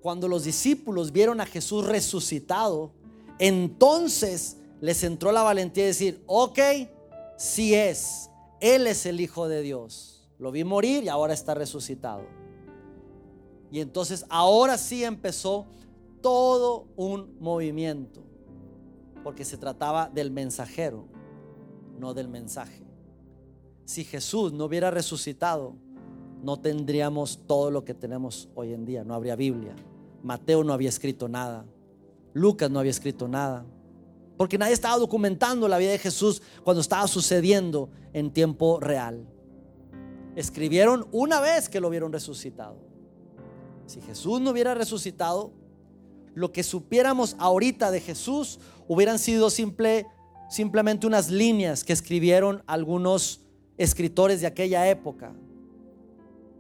Cuando 0.02 0.28
los 0.28 0.44
discípulos 0.44 1.12
vieron 1.12 1.42
a 1.42 1.46
Jesús 1.46 1.86
resucitado, 1.86 2.94
entonces 3.38 4.58
les 4.80 5.04
entró 5.04 5.32
la 5.32 5.44
valentía 5.44 5.84
de 5.84 5.90
decir, 5.90 6.24
ok, 6.26 6.60
si 7.38 7.76
es, 7.76 8.31
Él 8.62 8.88
es 8.88 9.06
el 9.06 9.20
Hijo 9.20 9.48
de 9.48 9.62
Dios. 9.62 10.30
Lo 10.40 10.52
vi 10.52 10.64
morir 10.64 11.04
y 11.04 11.10
ahora 11.10 11.34
está 11.34 11.54
resucitado. 11.54 12.24
Y 13.72 13.80
entonces 13.80 14.26
ahora 14.30 14.78
sí 14.78 15.04
empezó 15.04 15.66
todo 16.22 16.88
un 16.96 17.36
movimiento 17.40 18.24
porque 19.24 19.46
se 19.46 19.58
trataba 19.58 20.10
del 20.10 20.32
mensajero, 20.32 21.06
no 22.00 22.14
del 22.14 22.28
mensaje. 22.28 22.84
Si 23.86 24.04
Jesús 24.04 24.54
no 24.54 24.66
hubiera 24.66 24.92
resucitado, 24.92 25.76
no 26.44 26.60
tendríamos 26.60 27.42
todo 27.48 27.72
lo 27.72 27.84
que 27.86 27.94
tenemos 27.94 28.50
hoy 28.56 28.74
en 28.74 28.86
día. 28.86 29.04
No 29.04 29.14
habría 29.14 29.36
Biblia. 29.36 29.76
Mateo 30.24 30.64
no 30.64 30.74
había 30.74 30.90
escrito 30.90 31.28
nada. 31.28 31.66
Lucas 32.34 32.70
no 32.72 32.80
había 32.80 32.92
escrito 32.92 33.28
nada. 33.28 33.66
Porque 34.42 34.58
nadie 34.58 34.74
estaba 34.74 34.98
documentando 34.98 35.68
la 35.68 35.78
vida 35.78 35.92
de 35.92 36.00
Jesús 36.00 36.42
cuando 36.64 36.82
estaba 36.82 37.08
sucediendo 37.08 37.92
en 38.12 38.34
tiempo 38.34 38.80
real. 38.80 39.28
Escribieron 40.36 41.08
una 41.12 41.40
vez 41.40 41.70
que 41.70 41.80
lo 41.80 41.92
vieron 41.92 42.12
resucitado. 42.12 42.76
Si 43.86 44.02
Jesús 44.02 44.42
no 44.42 44.50
hubiera 44.50 44.74
resucitado, 44.74 45.54
lo 46.34 46.52
que 46.52 46.64
supiéramos 46.64 47.36
ahorita 47.38 47.92
de 47.92 48.02
Jesús 48.02 48.60
hubieran 48.88 49.20
sido 49.20 49.52
simple, 49.52 50.08
simplemente 50.50 51.06
unas 51.06 51.30
líneas 51.30 51.84
que 51.84 51.94
escribieron 51.94 52.64
algunos 52.66 53.42
escritores 53.78 54.42
de 54.42 54.48
aquella 54.48 54.90
época, 54.90 55.36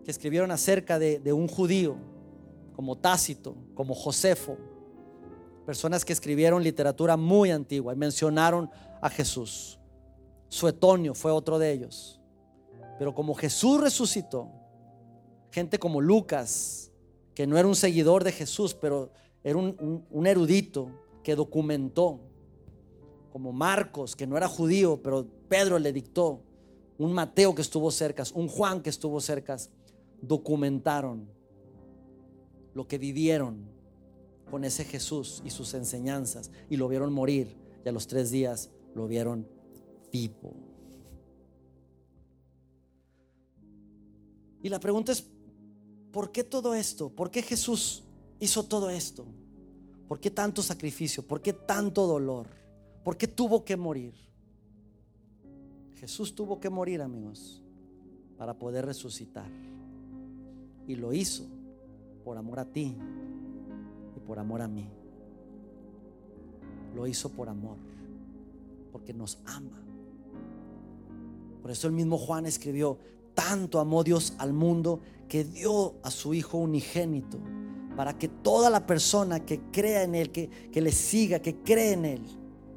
que 0.06 0.12
escribieron 0.12 0.52
acerca 0.52 1.00
de, 1.00 1.18
de 1.18 1.34
un 1.34 1.48
judío, 1.48 1.96
como 2.76 2.96
Tácito, 3.00 3.56
como 3.74 3.96
Josefo, 3.96 4.60
personas 5.66 6.04
que 6.04 6.14
escribieron 6.14 6.64
literatura 6.64 7.18
muy 7.18 7.52
antigua 7.52 7.94
y 7.94 7.98
mencionaron 7.98 8.70
a 9.02 9.10
Jesús. 9.10 9.80
Suetonio 10.50 11.14
fue 11.14 11.32
otro 11.32 11.60
de 11.60 11.72
ellos. 11.72 12.20
Pero 12.98 13.16
como 13.16 13.34
Jesús 13.34 13.82
resucitó, 13.82 14.50
gente 15.52 15.80
como 15.80 16.02
Lucas, 16.02 16.92
que 17.34 17.48
no 17.48 17.58
era 17.58 17.68
un 17.68 17.76
seguidor 17.76 18.24
de 18.24 18.32
Jesús, 18.32 18.74
pero 18.74 19.12
era 19.44 19.58
un, 19.58 20.28
erudito 20.28 20.92
que 21.24 21.36
documentó, 21.36 22.20
como 23.32 23.54
Marcos, 23.54 24.16
que 24.16 24.28
no 24.28 24.38
era 24.38 24.48
judío, 24.48 25.02
pero 25.02 25.26
Pedro 25.48 25.80
le 25.80 25.94
dictó, 25.94 26.44
un 26.98 27.14
Mateo 27.14 27.56
que 27.56 27.62
estuvo 27.62 27.90
cerca, 27.90 28.24
un 28.34 28.48
Juan 28.48 28.82
que 28.82 28.90
estuvo 28.90 29.20
cerca, 29.20 29.58
documentaron 30.22 31.28
lo 32.74 32.88
que 32.88 32.98
vivieron 32.98 33.66
con 34.52 34.66
ese 34.66 34.84
Jesús 34.84 35.42
y 35.46 35.50
sus 35.50 35.74
enseñanzas 35.74 36.52
y 36.70 36.76
lo 36.76 36.90
vieron 36.90 37.14
morir 37.14 37.56
y 37.84 37.88
a 37.88 37.92
los 37.94 38.06
tres 38.06 38.30
días 38.30 38.70
lo 38.94 39.08
vieron 39.08 39.48
vivo. 40.12 40.54
Y 44.62 44.68
la 44.68 44.80
pregunta 44.80 45.14
es, 45.14 45.26
¿por 46.12 46.34
qué 46.34 46.44
todo 46.44 46.76
esto? 46.76 47.10
¿Por 47.10 47.32
qué 47.32 47.42
Jesús 47.42 48.04
hizo 48.40 48.64
todo 48.64 48.90
esto? 48.90 49.26
¿Por 50.08 50.20
qué 50.20 50.30
tanto 50.30 50.62
sacrificio? 50.62 51.26
¿Por 51.26 51.42
qué 51.42 51.54
tanto 51.54 52.06
dolor? 52.06 52.48
¿Por 53.06 53.18
qué 53.18 53.28
tuvo 53.28 53.64
que 53.64 53.78
morir? 53.78 54.14
Jesús 55.96 56.36
tuvo 56.36 56.60
que 56.60 56.70
morir, 56.70 57.02
amigos, 57.02 57.64
para 58.38 58.60
poder 58.60 58.86
resucitar. 58.86 59.50
Y 60.88 60.96
lo 60.96 61.14
hizo 61.14 61.46
por 62.26 62.38
amor 62.38 62.60
a 62.60 62.66
ti 62.66 62.98
por 64.32 64.40
amor 64.40 64.62
a 64.62 64.68
mí. 64.70 64.90
Lo 66.96 67.06
hizo 67.06 67.28
por 67.28 67.50
amor, 67.50 67.76
porque 68.94 69.14
nos 69.14 69.40
ama. 69.44 69.84
Por 71.62 71.70
eso 71.70 71.88
el 71.88 71.92
mismo 71.92 72.18
Juan 72.18 72.46
escribió, 72.46 72.98
tanto 73.34 73.78
amó 73.82 74.06
Dios 74.06 74.34
al 74.38 74.54
mundo 74.54 75.02
que 75.28 75.44
dio 75.44 75.96
a 76.02 76.10
su 76.12 76.34
Hijo 76.34 76.60
unigénito 76.60 77.40
para 77.98 78.18
que 78.18 78.30
toda 78.30 78.70
la 78.70 78.88
persona 78.88 79.42
que 79.42 79.60
crea 79.70 80.04
en 80.04 80.16
Él, 80.16 80.32
que, 80.32 80.50
que 80.72 80.80
le 80.80 80.94
siga, 80.94 81.40
que 81.40 81.58
cree 81.58 81.92
en 81.92 82.06
Él, 82.06 82.22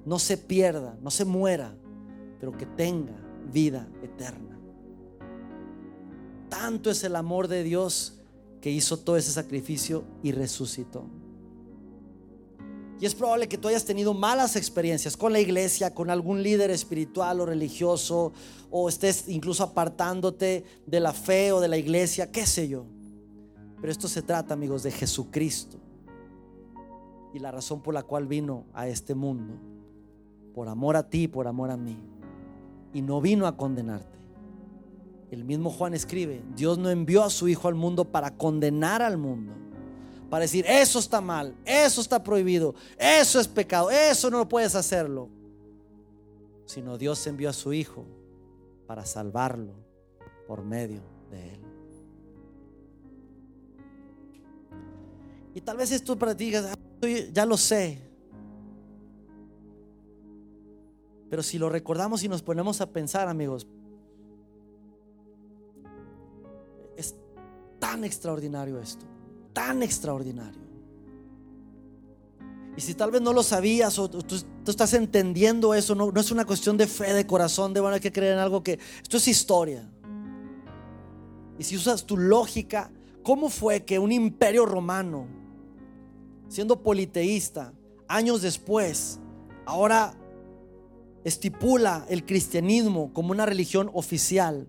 no 0.04 0.18
se 0.18 0.36
pierda, 0.36 0.98
no 1.02 1.12
se 1.12 1.24
muera, 1.24 1.72
pero 2.40 2.50
que 2.50 2.66
tenga 2.66 3.14
vida 3.52 3.88
eterna. 4.02 4.58
Tanto 6.48 6.90
es 6.90 7.04
el 7.04 7.14
amor 7.14 7.46
de 7.46 7.62
Dios 7.62 8.18
que 8.60 8.72
hizo 8.72 8.96
todo 8.96 9.16
ese 9.16 9.30
sacrificio 9.30 10.02
y 10.20 10.32
resucitó. 10.32 11.08
Y 13.00 13.06
es 13.06 13.14
probable 13.14 13.48
que 13.48 13.58
tú 13.58 13.68
hayas 13.68 13.84
tenido 13.84 14.14
malas 14.14 14.56
experiencias 14.56 15.16
con 15.16 15.32
la 15.32 15.40
iglesia, 15.40 15.92
con 15.92 16.10
algún 16.10 16.42
líder 16.42 16.70
espiritual 16.70 17.40
o 17.40 17.46
religioso, 17.46 18.32
o 18.70 18.88
estés 18.88 19.28
incluso 19.28 19.64
apartándote 19.64 20.64
de 20.86 21.00
la 21.00 21.12
fe 21.12 21.52
o 21.52 21.60
de 21.60 21.68
la 21.68 21.76
iglesia, 21.76 22.30
qué 22.30 22.46
sé 22.46 22.68
yo. 22.68 22.86
Pero 23.80 23.92
esto 23.92 24.08
se 24.08 24.22
trata, 24.22 24.54
amigos, 24.54 24.82
de 24.82 24.90
Jesucristo. 24.90 25.78
Y 27.34 27.40
la 27.40 27.50
razón 27.50 27.82
por 27.82 27.92
la 27.92 28.04
cual 28.04 28.26
vino 28.26 28.64
a 28.72 28.88
este 28.88 29.14
mundo. 29.14 29.54
Por 30.54 30.68
amor 30.68 30.96
a 30.96 31.08
ti, 31.08 31.26
por 31.26 31.48
amor 31.48 31.70
a 31.70 31.76
mí. 31.76 31.98
Y 32.92 33.02
no 33.02 33.20
vino 33.20 33.46
a 33.46 33.56
condenarte. 33.56 34.18
El 35.30 35.44
mismo 35.44 35.68
Juan 35.68 35.94
escribe, 35.94 36.44
Dios 36.54 36.78
no 36.78 36.90
envió 36.90 37.24
a 37.24 37.30
su 37.30 37.48
Hijo 37.48 37.66
al 37.66 37.74
mundo 37.74 38.04
para 38.04 38.36
condenar 38.36 39.02
al 39.02 39.18
mundo. 39.18 39.52
Para 40.30 40.42
decir, 40.42 40.64
eso 40.66 40.98
está 40.98 41.20
mal, 41.20 41.54
eso 41.64 42.00
está 42.00 42.22
prohibido, 42.22 42.74
eso 42.98 43.38
es 43.38 43.46
pecado, 43.46 43.90
eso 43.90 44.30
no 44.30 44.48
puedes 44.48 44.74
hacerlo. 44.74 45.28
Sino 46.66 46.98
Dios 46.98 47.26
envió 47.26 47.50
a 47.50 47.52
su 47.52 47.72
Hijo 47.72 48.04
para 48.86 49.04
salvarlo 49.04 49.74
por 50.46 50.64
medio 50.64 51.02
de 51.30 51.54
él. 51.54 51.60
Y 55.54 55.60
tal 55.60 55.76
vez 55.76 55.92
esto 55.92 56.18
para 56.18 56.36
ti 56.36 56.46
digas, 56.46 56.66
ah, 56.66 57.06
ya 57.32 57.46
lo 57.46 57.56
sé. 57.56 58.00
Pero 61.30 61.42
si 61.42 61.58
lo 61.58 61.68
recordamos 61.68 62.22
y 62.22 62.28
nos 62.28 62.42
ponemos 62.42 62.80
a 62.80 62.90
pensar, 62.90 63.28
amigos, 63.28 63.66
es 66.96 67.14
tan 67.78 68.04
extraordinario 68.04 68.80
esto, 68.80 69.06
tan 69.54 69.82
extraordinario. 69.82 70.62
Y 72.76 72.82
si 72.82 72.94
tal 72.94 73.10
vez 73.10 73.22
no 73.22 73.32
lo 73.32 73.42
sabías 73.42 73.98
o 73.98 74.10
tú, 74.10 74.36
estás 74.66 74.92
entendiendo 74.92 75.72
eso, 75.72 75.94
no, 75.94 76.12
no, 76.12 76.20
es 76.20 76.30
una 76.30 76.44
cuestión 76.44 76.76
de 76.76 76.86
fe, 76.86 77.14
de 77.14 77.26
corazón, 77.26 77.72
de 77.72 77.80
bueno, 77.80 77.94
hay 77.94 78.00
que 78.00 78.12
creer 78.12 78.34
en 78.34 78.40
algo 78.40 78.62
que 78.62 78.78
esto 79.02 79.16
es 79.16 79.28
historia. 79.28 79.88
Y 81.58 81.64
si 81.64 81.76
usas 81.76 82.04
tu 82.04 82.18
lógica, 82.18 82.90
¿cómo 83.22 83.48
fue 83.48 83.84
que 83.84 83.98
un 83.98 84.12
imperio 84.12 84.66
romano 84.66 85.26
siendo 86.54 86.82
politeísta, 86.82 87.72
años 88.06 88.42
después, 88.42 89.18
ahora 89.66 90.14
estipula 91.24 92.06
el 92.08 92.24
cristianismo 92.24 93.12
como 93.12 93.32
una 93.32 93.46
religión 93.46 93.90
oficial. 93.92 94.68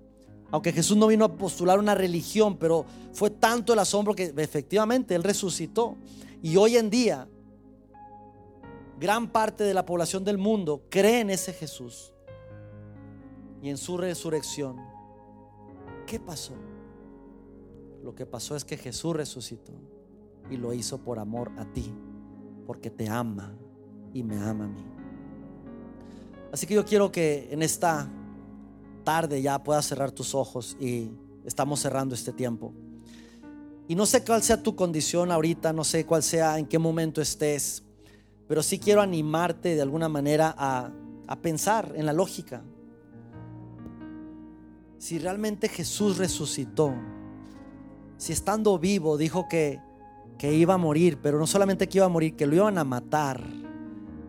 Aunque 0.56 0.72
Jesús 0.72 0.96
no 0.96 1.08
vino 1.08 1.26
a 1.26 1.36
postular 1.36 1.80
una 1.80 1.96
religión, 1.96 2.56
pero 2.56 2.86
fue 3.12 3.30
tanto 3.30 3.74
el 3.74 3.80
asombro 3.80 4.16
que 4.16 4.34
efectivamente 4.38 5.14
Él 5.14 5.22
resucitó. 5.22 5.98
Y 6.42 6.56
hoy 6.56 6.78
en 6.78 6.90
día, 6.90 7.28
gran 8.98 9.30
parte 9.34 9.66
de 9.66 9.74
la 9.74 9.86
población 9.86 10.24
del 10.24 10.38
mundo 10.38 10.84
cree 10.90 11.20
en 11.20 11.30
ese 11.30 11.52
Jesús 11.52 12.14
y 13.62 13.70
en 13.70 13.76
su 13.76 13.98
resurrección. 13.98 14.78
¿Qué 16.08 16.22
pasó? 16.22 16.54
Lo 18.02 18.16
que 18.16 18.26
pasó 18.26 18.56
es 18.56 18.64
que 18.64 18.78
Jesús 18.78 19.14
resucitó 19.14 19.74
y 20.50 20.56
lo 20.56 20.74
hizo 20.74 21.00
por 21.00 21.20
amor 21.20 21.52
a 21.58 21.66
ti, 21.66 21.94
porque 22.66 22.90
te 22.90 23.10
ama 23.10 23.54
y 24.14 24.24
me 24.24 24.38
ama 24.38 24.64
a 24.64 24.70
mí. 24.70 24.86
Así 26.54 26.66
que 26.66 26.76
yo 26.76 26.86
quiero 26.86 27.12
que 27.12 27.50
en 27.52 27.62
esta 27.62 28.10
tarde 29.06 29.42
ya 29.42 29.64
puedas 29.64 29.86
cerrar 29.86 30.12
tus 30.12 30.36
ojos 30.36 30.76
y 30.82 31.10
estamos 31.46 31.80
cerrando 31.80 32.14
este 32.14 32.34
tiempo. 32.34 32.74
Y 33.88 33.96
no 33.96 34.06
sé 34.06 34.26
cuál 34.26 34.44
sea 34.44 34.62
tu 34.62 34.76
condición 34.76 35.32
ahorita, 35.32 35.72
no 35.72 35.86
sé 35.86 36.06
cuál 36.06 36.24
sea, 36.24 36.60
en 36.60 36.66
qué 36.66 36.78
momento 36.78 37.22
estés, 37.22 37.84
pero 38.50 38.62
sí 38.62 38.78
quiero 38.78 39.02
animarte 39.02 39.76
de 39.76 39.82
alguna 39.82 40.10
manera 40.10 40.54
a, 40.58 40.92
a 41.28 41.36
pensar 41.38 41.94
en 41.96 42.06
la 42.06 42.12
lógica. 42.12 42.62
Si 44.98 45.20
realmente 45.20 45.70
Jesús 45.70 46.18
resucitó, 46.18 46.94
si 48.18 48.34
estando 48.34 48.78
vivo 48.78 49.18
dijo 49.18 49.48
que 49.48 49.80
que 50.38 50.54
iba 50.54 50.74
a 50.74 50.78
morir, 50.78 51.20
pero 51.22 51.40
no 51.40 51.48
solamente 51.48 51.88
que 51.88 51.98
iba 52.00 52.06
a 52.06 52.10
morir, 52.10 52.36
que 52.36 52.46
lo 52.46 52.56
iban 52.56 52.78
a 52.78 52.84
matar. 52.84 53.42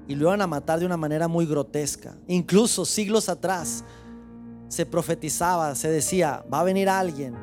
Y 0.08 0.14
lo 0.14 0.28
iban 0.28 0.40
a 0.40 0.46
matar 0.46 0.78
de 0.78 0.86
una 0.86 0.96
manera 0.96 1.26
muy 1.26 1.46
grotesca. 1.46 2.16
Incluso 2.28 2.84
siglos 2.84 3.28
atrás 3.28 3.84
se 4.68 4.86
profetizaba, 4.86 5.74
se 5.74 5.90
decía, 5.90 6.44
va 6.52 6.60
a 6.60 6.64
venir 6.64 6.88
alguien 6.88 7.36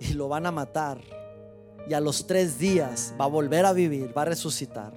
y 0.00 0.14
lo 0.14 0.28
van 0.28 0.46
a 0.46 0.50
matar. 0.50 1.00
Y 1.88 1.94
a 1.94 2.00
los 2.00 2.26
tres 2.26 2.58
días 2.58 3.14
va 3.20 3.24
a 3.24 3.28
volver 3.28 3.66
a 3.66 3.72
vivir, 3.72 4.16
va 4.16 4.22
a 4.22 4.26
resucitar. 4.26 4.92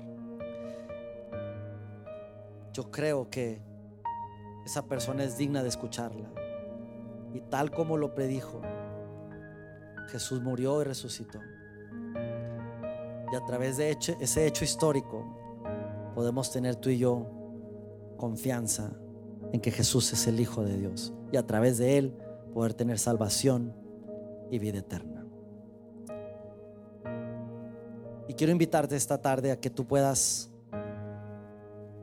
Yo 2.73 2.91
creo 2.91 3.29
que 3.29 3.61
esa 4.65 4.85
persona 4.85 5.23
es 5.23 5.37
digna 5.37 5.63
de 5.63 5.69
escucharla. 5.69 6.29
Y 7.33 7.41
tal 7.41 7.71
como 7.71 7.97
lo 7.97 8.13
predijo, 8.13 8.61
Jesús 10.09 10.41
murió 10.41 10.81
y 10.81 10.85
resucitó. 10.85 11.39
Y 13.31 13.35
a 13.35 13.45
través 13.45 13.77
de 13.77 13.97
ese 14.19 14.45
hecho 14.45 14.63
histórico 14.63 15.25
podemos 16.13 16.51
tener 16.51 16.75
tú 16.75 16.89
y 16.89 16.99
yo 16.99 17.27
confianza 18.17 18.91
en 19.55 19.61
que 19.61 19.71
Jesús 19.71 20.11
es 20.11 20.27
el 20.27 20.41
Hijo 20.41 20.63
de 20.63 20.77
Dios. 20.77 21.13
Y 21.31 21.37
a 21.37 21.47
través 21.47 21.77
de 21.77 21.97
Él 21.97 22.13
poder 22.53 22.73
tener 22.73 22.99
salvación 22.99 23.73
y 24.51 24.59
vida 24.59 24.79
eterna. 24.79 25.25
Y 28.27 28.33
quiero 28.33 28.51
invitarte 28.51 28.97
esta 28.97 29.21
tarde 29.21 29.51
a 29.51 29.59
que 29.59 29.69
tú 29.69 29.85
puedas, 29.85 30.49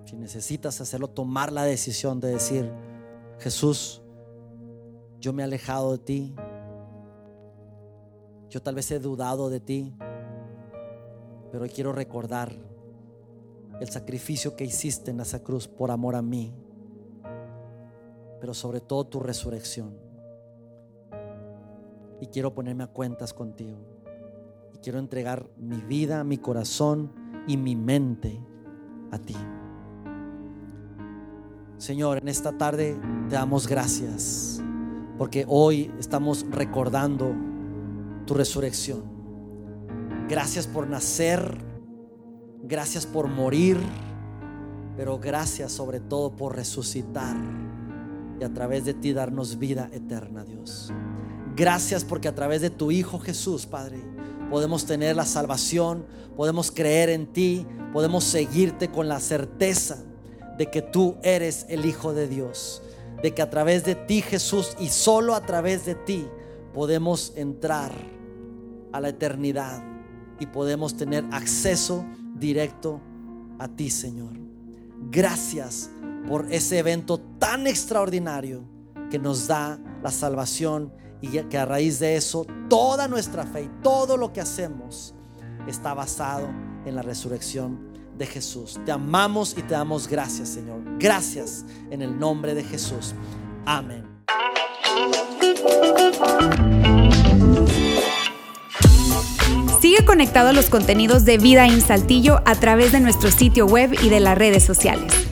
si 0.07 0.17
necesitas 0.17 0.81
hacerlo, 0.81 1.09
tomar 1.09 1.53
la 1.53 1.65
decisión 1.65 2.21
de 2.21 2.29
decir, 2.29 2.73
Jesús, 3.39 4.01
yo 5.21 5.35
me 5.35 5.43
he 5.43 5.45
alejado 5.45 5.93
de 5.93 5.99
ti, 5.99 6.35
yo 8.49 8.63
tal 8.63 8.77
vez 8.77 8.91
he 8.93 8.99
dudado 8.99 9.51
de 9.51 9.61
ti, 9.61 9.95
pero 11.51 11.65
hoy 11.65 11.71
quiero 11.71 11.93
recordar 11.93 12.51
el 13.79 13.91
sacrificio 13.91 14.57
que 14.57 14.65
hiciste 14.65 15.11
en 15.11 15.21
esa 15.21 15.43
cruz 15.43 15.69
por 15.69 15.91
amor 15.91 16.17
a 16.17 16.23
mí, 16.23 16.55
pero 18.43 18.55
sobre 18.55 18.81
todo 18.81 19.05
tu 19.05 19.21
resurrección. 19.21 19.97
Y 22.21 22.27
quiero 22.27 22.53
ponerme 22.53 22.83
a 22.83 22.89
cuentas 22.89 23.33
contigo. 23.33 23.79
Y 24.75 24.79
quiero 24.79 24.99
entregar 24.99 25.49
mi 25.57 25.77
vida, 25.77 26.25
mi 26.25 26.39
corazón 26.39 27.13
y 27.47 27.57
mi 27.57 27.77
mente 27.77 28.37
a 29.13 29.19
ti. 29.19 29.37
Señor, 31.79 32.19
en 32.19 32.27
esta 32.27 32.59
tarde 32.59 32.99
te 33.29 33.37
damos 33.37 33.69
gracias 33.69 34.61
porque 35.19 35.45
hoy 35.47 35.95
estamos 36.01 36.45
recordando 36.51 37.33
tu 38.27 38.35
resurrección. 38.35 39.05
Gracias 40.29 40.67
por 40.67 40.89
nacer 40.89 41.73
Gracias 42.65 43.07
por 43.07 43.27
morir, 43.27 43.77
pero 44.97 45.19
gracias 45.19 45.73
sobre 45.73 45.99
todo 45.99 46.31
por 46.31 46.55
resucitar 46.55 47.37
y 48.43 48.45
a 48.45 48.53
través 48.53 48.85
de 48.85 48.93
ti 48.93 49.13
darnos 49.13 49.61
vida 49.61 49.89
eterna, 49.93 50.43
Dios. 50.43 50.93
Gracias 51.55 52.05
porque 52.05 52.27
a 52.27 52.35
través 52.35 52.61
de 52.61 52.71
tu 52.71 52.91
Hijo 52.91 53.21
Jesús, 53.21 53.67
Padre, 53.67 54.03
podemos 54.51 54.85
tener 54.85 55.15
la 55.15 55.27
salvación, 55.27 56.05
podemos 56.37 56.73
creer 56.73 57.09
en 57.09 57.33
ti, 57.33 57.65
podemos 57.93 58.25
seguirte 58.25 58.91
con 58.91 59.07
la 59.07 59.21
certeza 59.21 60.03
de 60.59 60.67
que 60.67 60.83
tú 60.83 61.15
eres 61.23 61.67
el 61.69 61.87
Hijo 61.87 62.15
de 62.15 62.27
Dios, 62.27 62.83
de 63.23 63.33
que 63.33 63.43
a 63.43 63.49
través 63.49 63.85
de 63.85 63.95
ti 63.95 64.23
Jesús 64.23 64.77
y 64.81 64.89
solo 64.89 65.37
a 65.37 65.47
través 65.47 65.87
de 65.87 65.95
ti 65.95 66.27
podemos 66.75 67.33
entrar 67.37 67.93
a 68.91 69.01
la 69.01 69.11
eternidad 69.11 69.85
y 70.41 70.47
podemos 70.47 70.97
tener 70.97 71.25
acceso 71.31 72.05
directo 72.35 73.01
a 73.61 73.69
ti, 73.69 73.89
Señor. 73.89 74.33
Gracias 75.13 75.91
por 76.27 76.53
ese 76.53 76.79
evento 76.79 77.19
tan 77.39 77.67
extraordinario 77.67 78.65
que 79.11 79.19
nos 79.19 79.47
da 79.47 79.79
la 80.03 80.11
salvación 80.11 80.93
y 81.21 81.29
que 81.29 81.59
a 81.59 81.65
raíz 81.65 81.99
de 82.01 82.17
eso 82.17 82.47
toda 82.69 83.09
nuestra 83.09 83.45
fe 83.45 83.65
y 83.65 83.71
todo 83.83 84.17
lo 84.17 84.33
que 84.33 84.41
hacemos 84.41 85.15
está 85.69 85.95
basado 85.95 86.49
en 86.85 86.97
la 86.97 87.03
resurrección 87.03 87.93
de 88.19 88.27
Jesús. 88.27 88.79
Te 88.85 88.93
amamos 88.93 89.57
y 89.57 89.63
te 89.63 89.75
damos 89.75 90.09
gracias, 90.09 90.49
Señor. 90.49 90.81
Gracias 90.99 91.65
en 91.91 92.03
el 92.03 92.19
nombre 92.19 92.55
de 92.55 92.65
Jesús. 92.65 93.15
Amén. 93.65 94.05
Sigue 99.81 100.05
conectado 100.05 100.51
a 100.51 100.53
los 100.53 100.71
contenidos 100.71 101.25
de 101.25 101.39
Vida 101.39 101.67
en 101.67 101.81
Saltillo 101.81 102.41
a 102.45 102.55
través 102.55 102.93
de 102.93 103.01
nuestro 103.01 103.31
sitio 103.31 103.67
web 103.67 103.93
y 104.03 104.09
de 104.09 104.21
las 104.21 104.39
redes 104.39 104.65
sociales. 104.65 105.32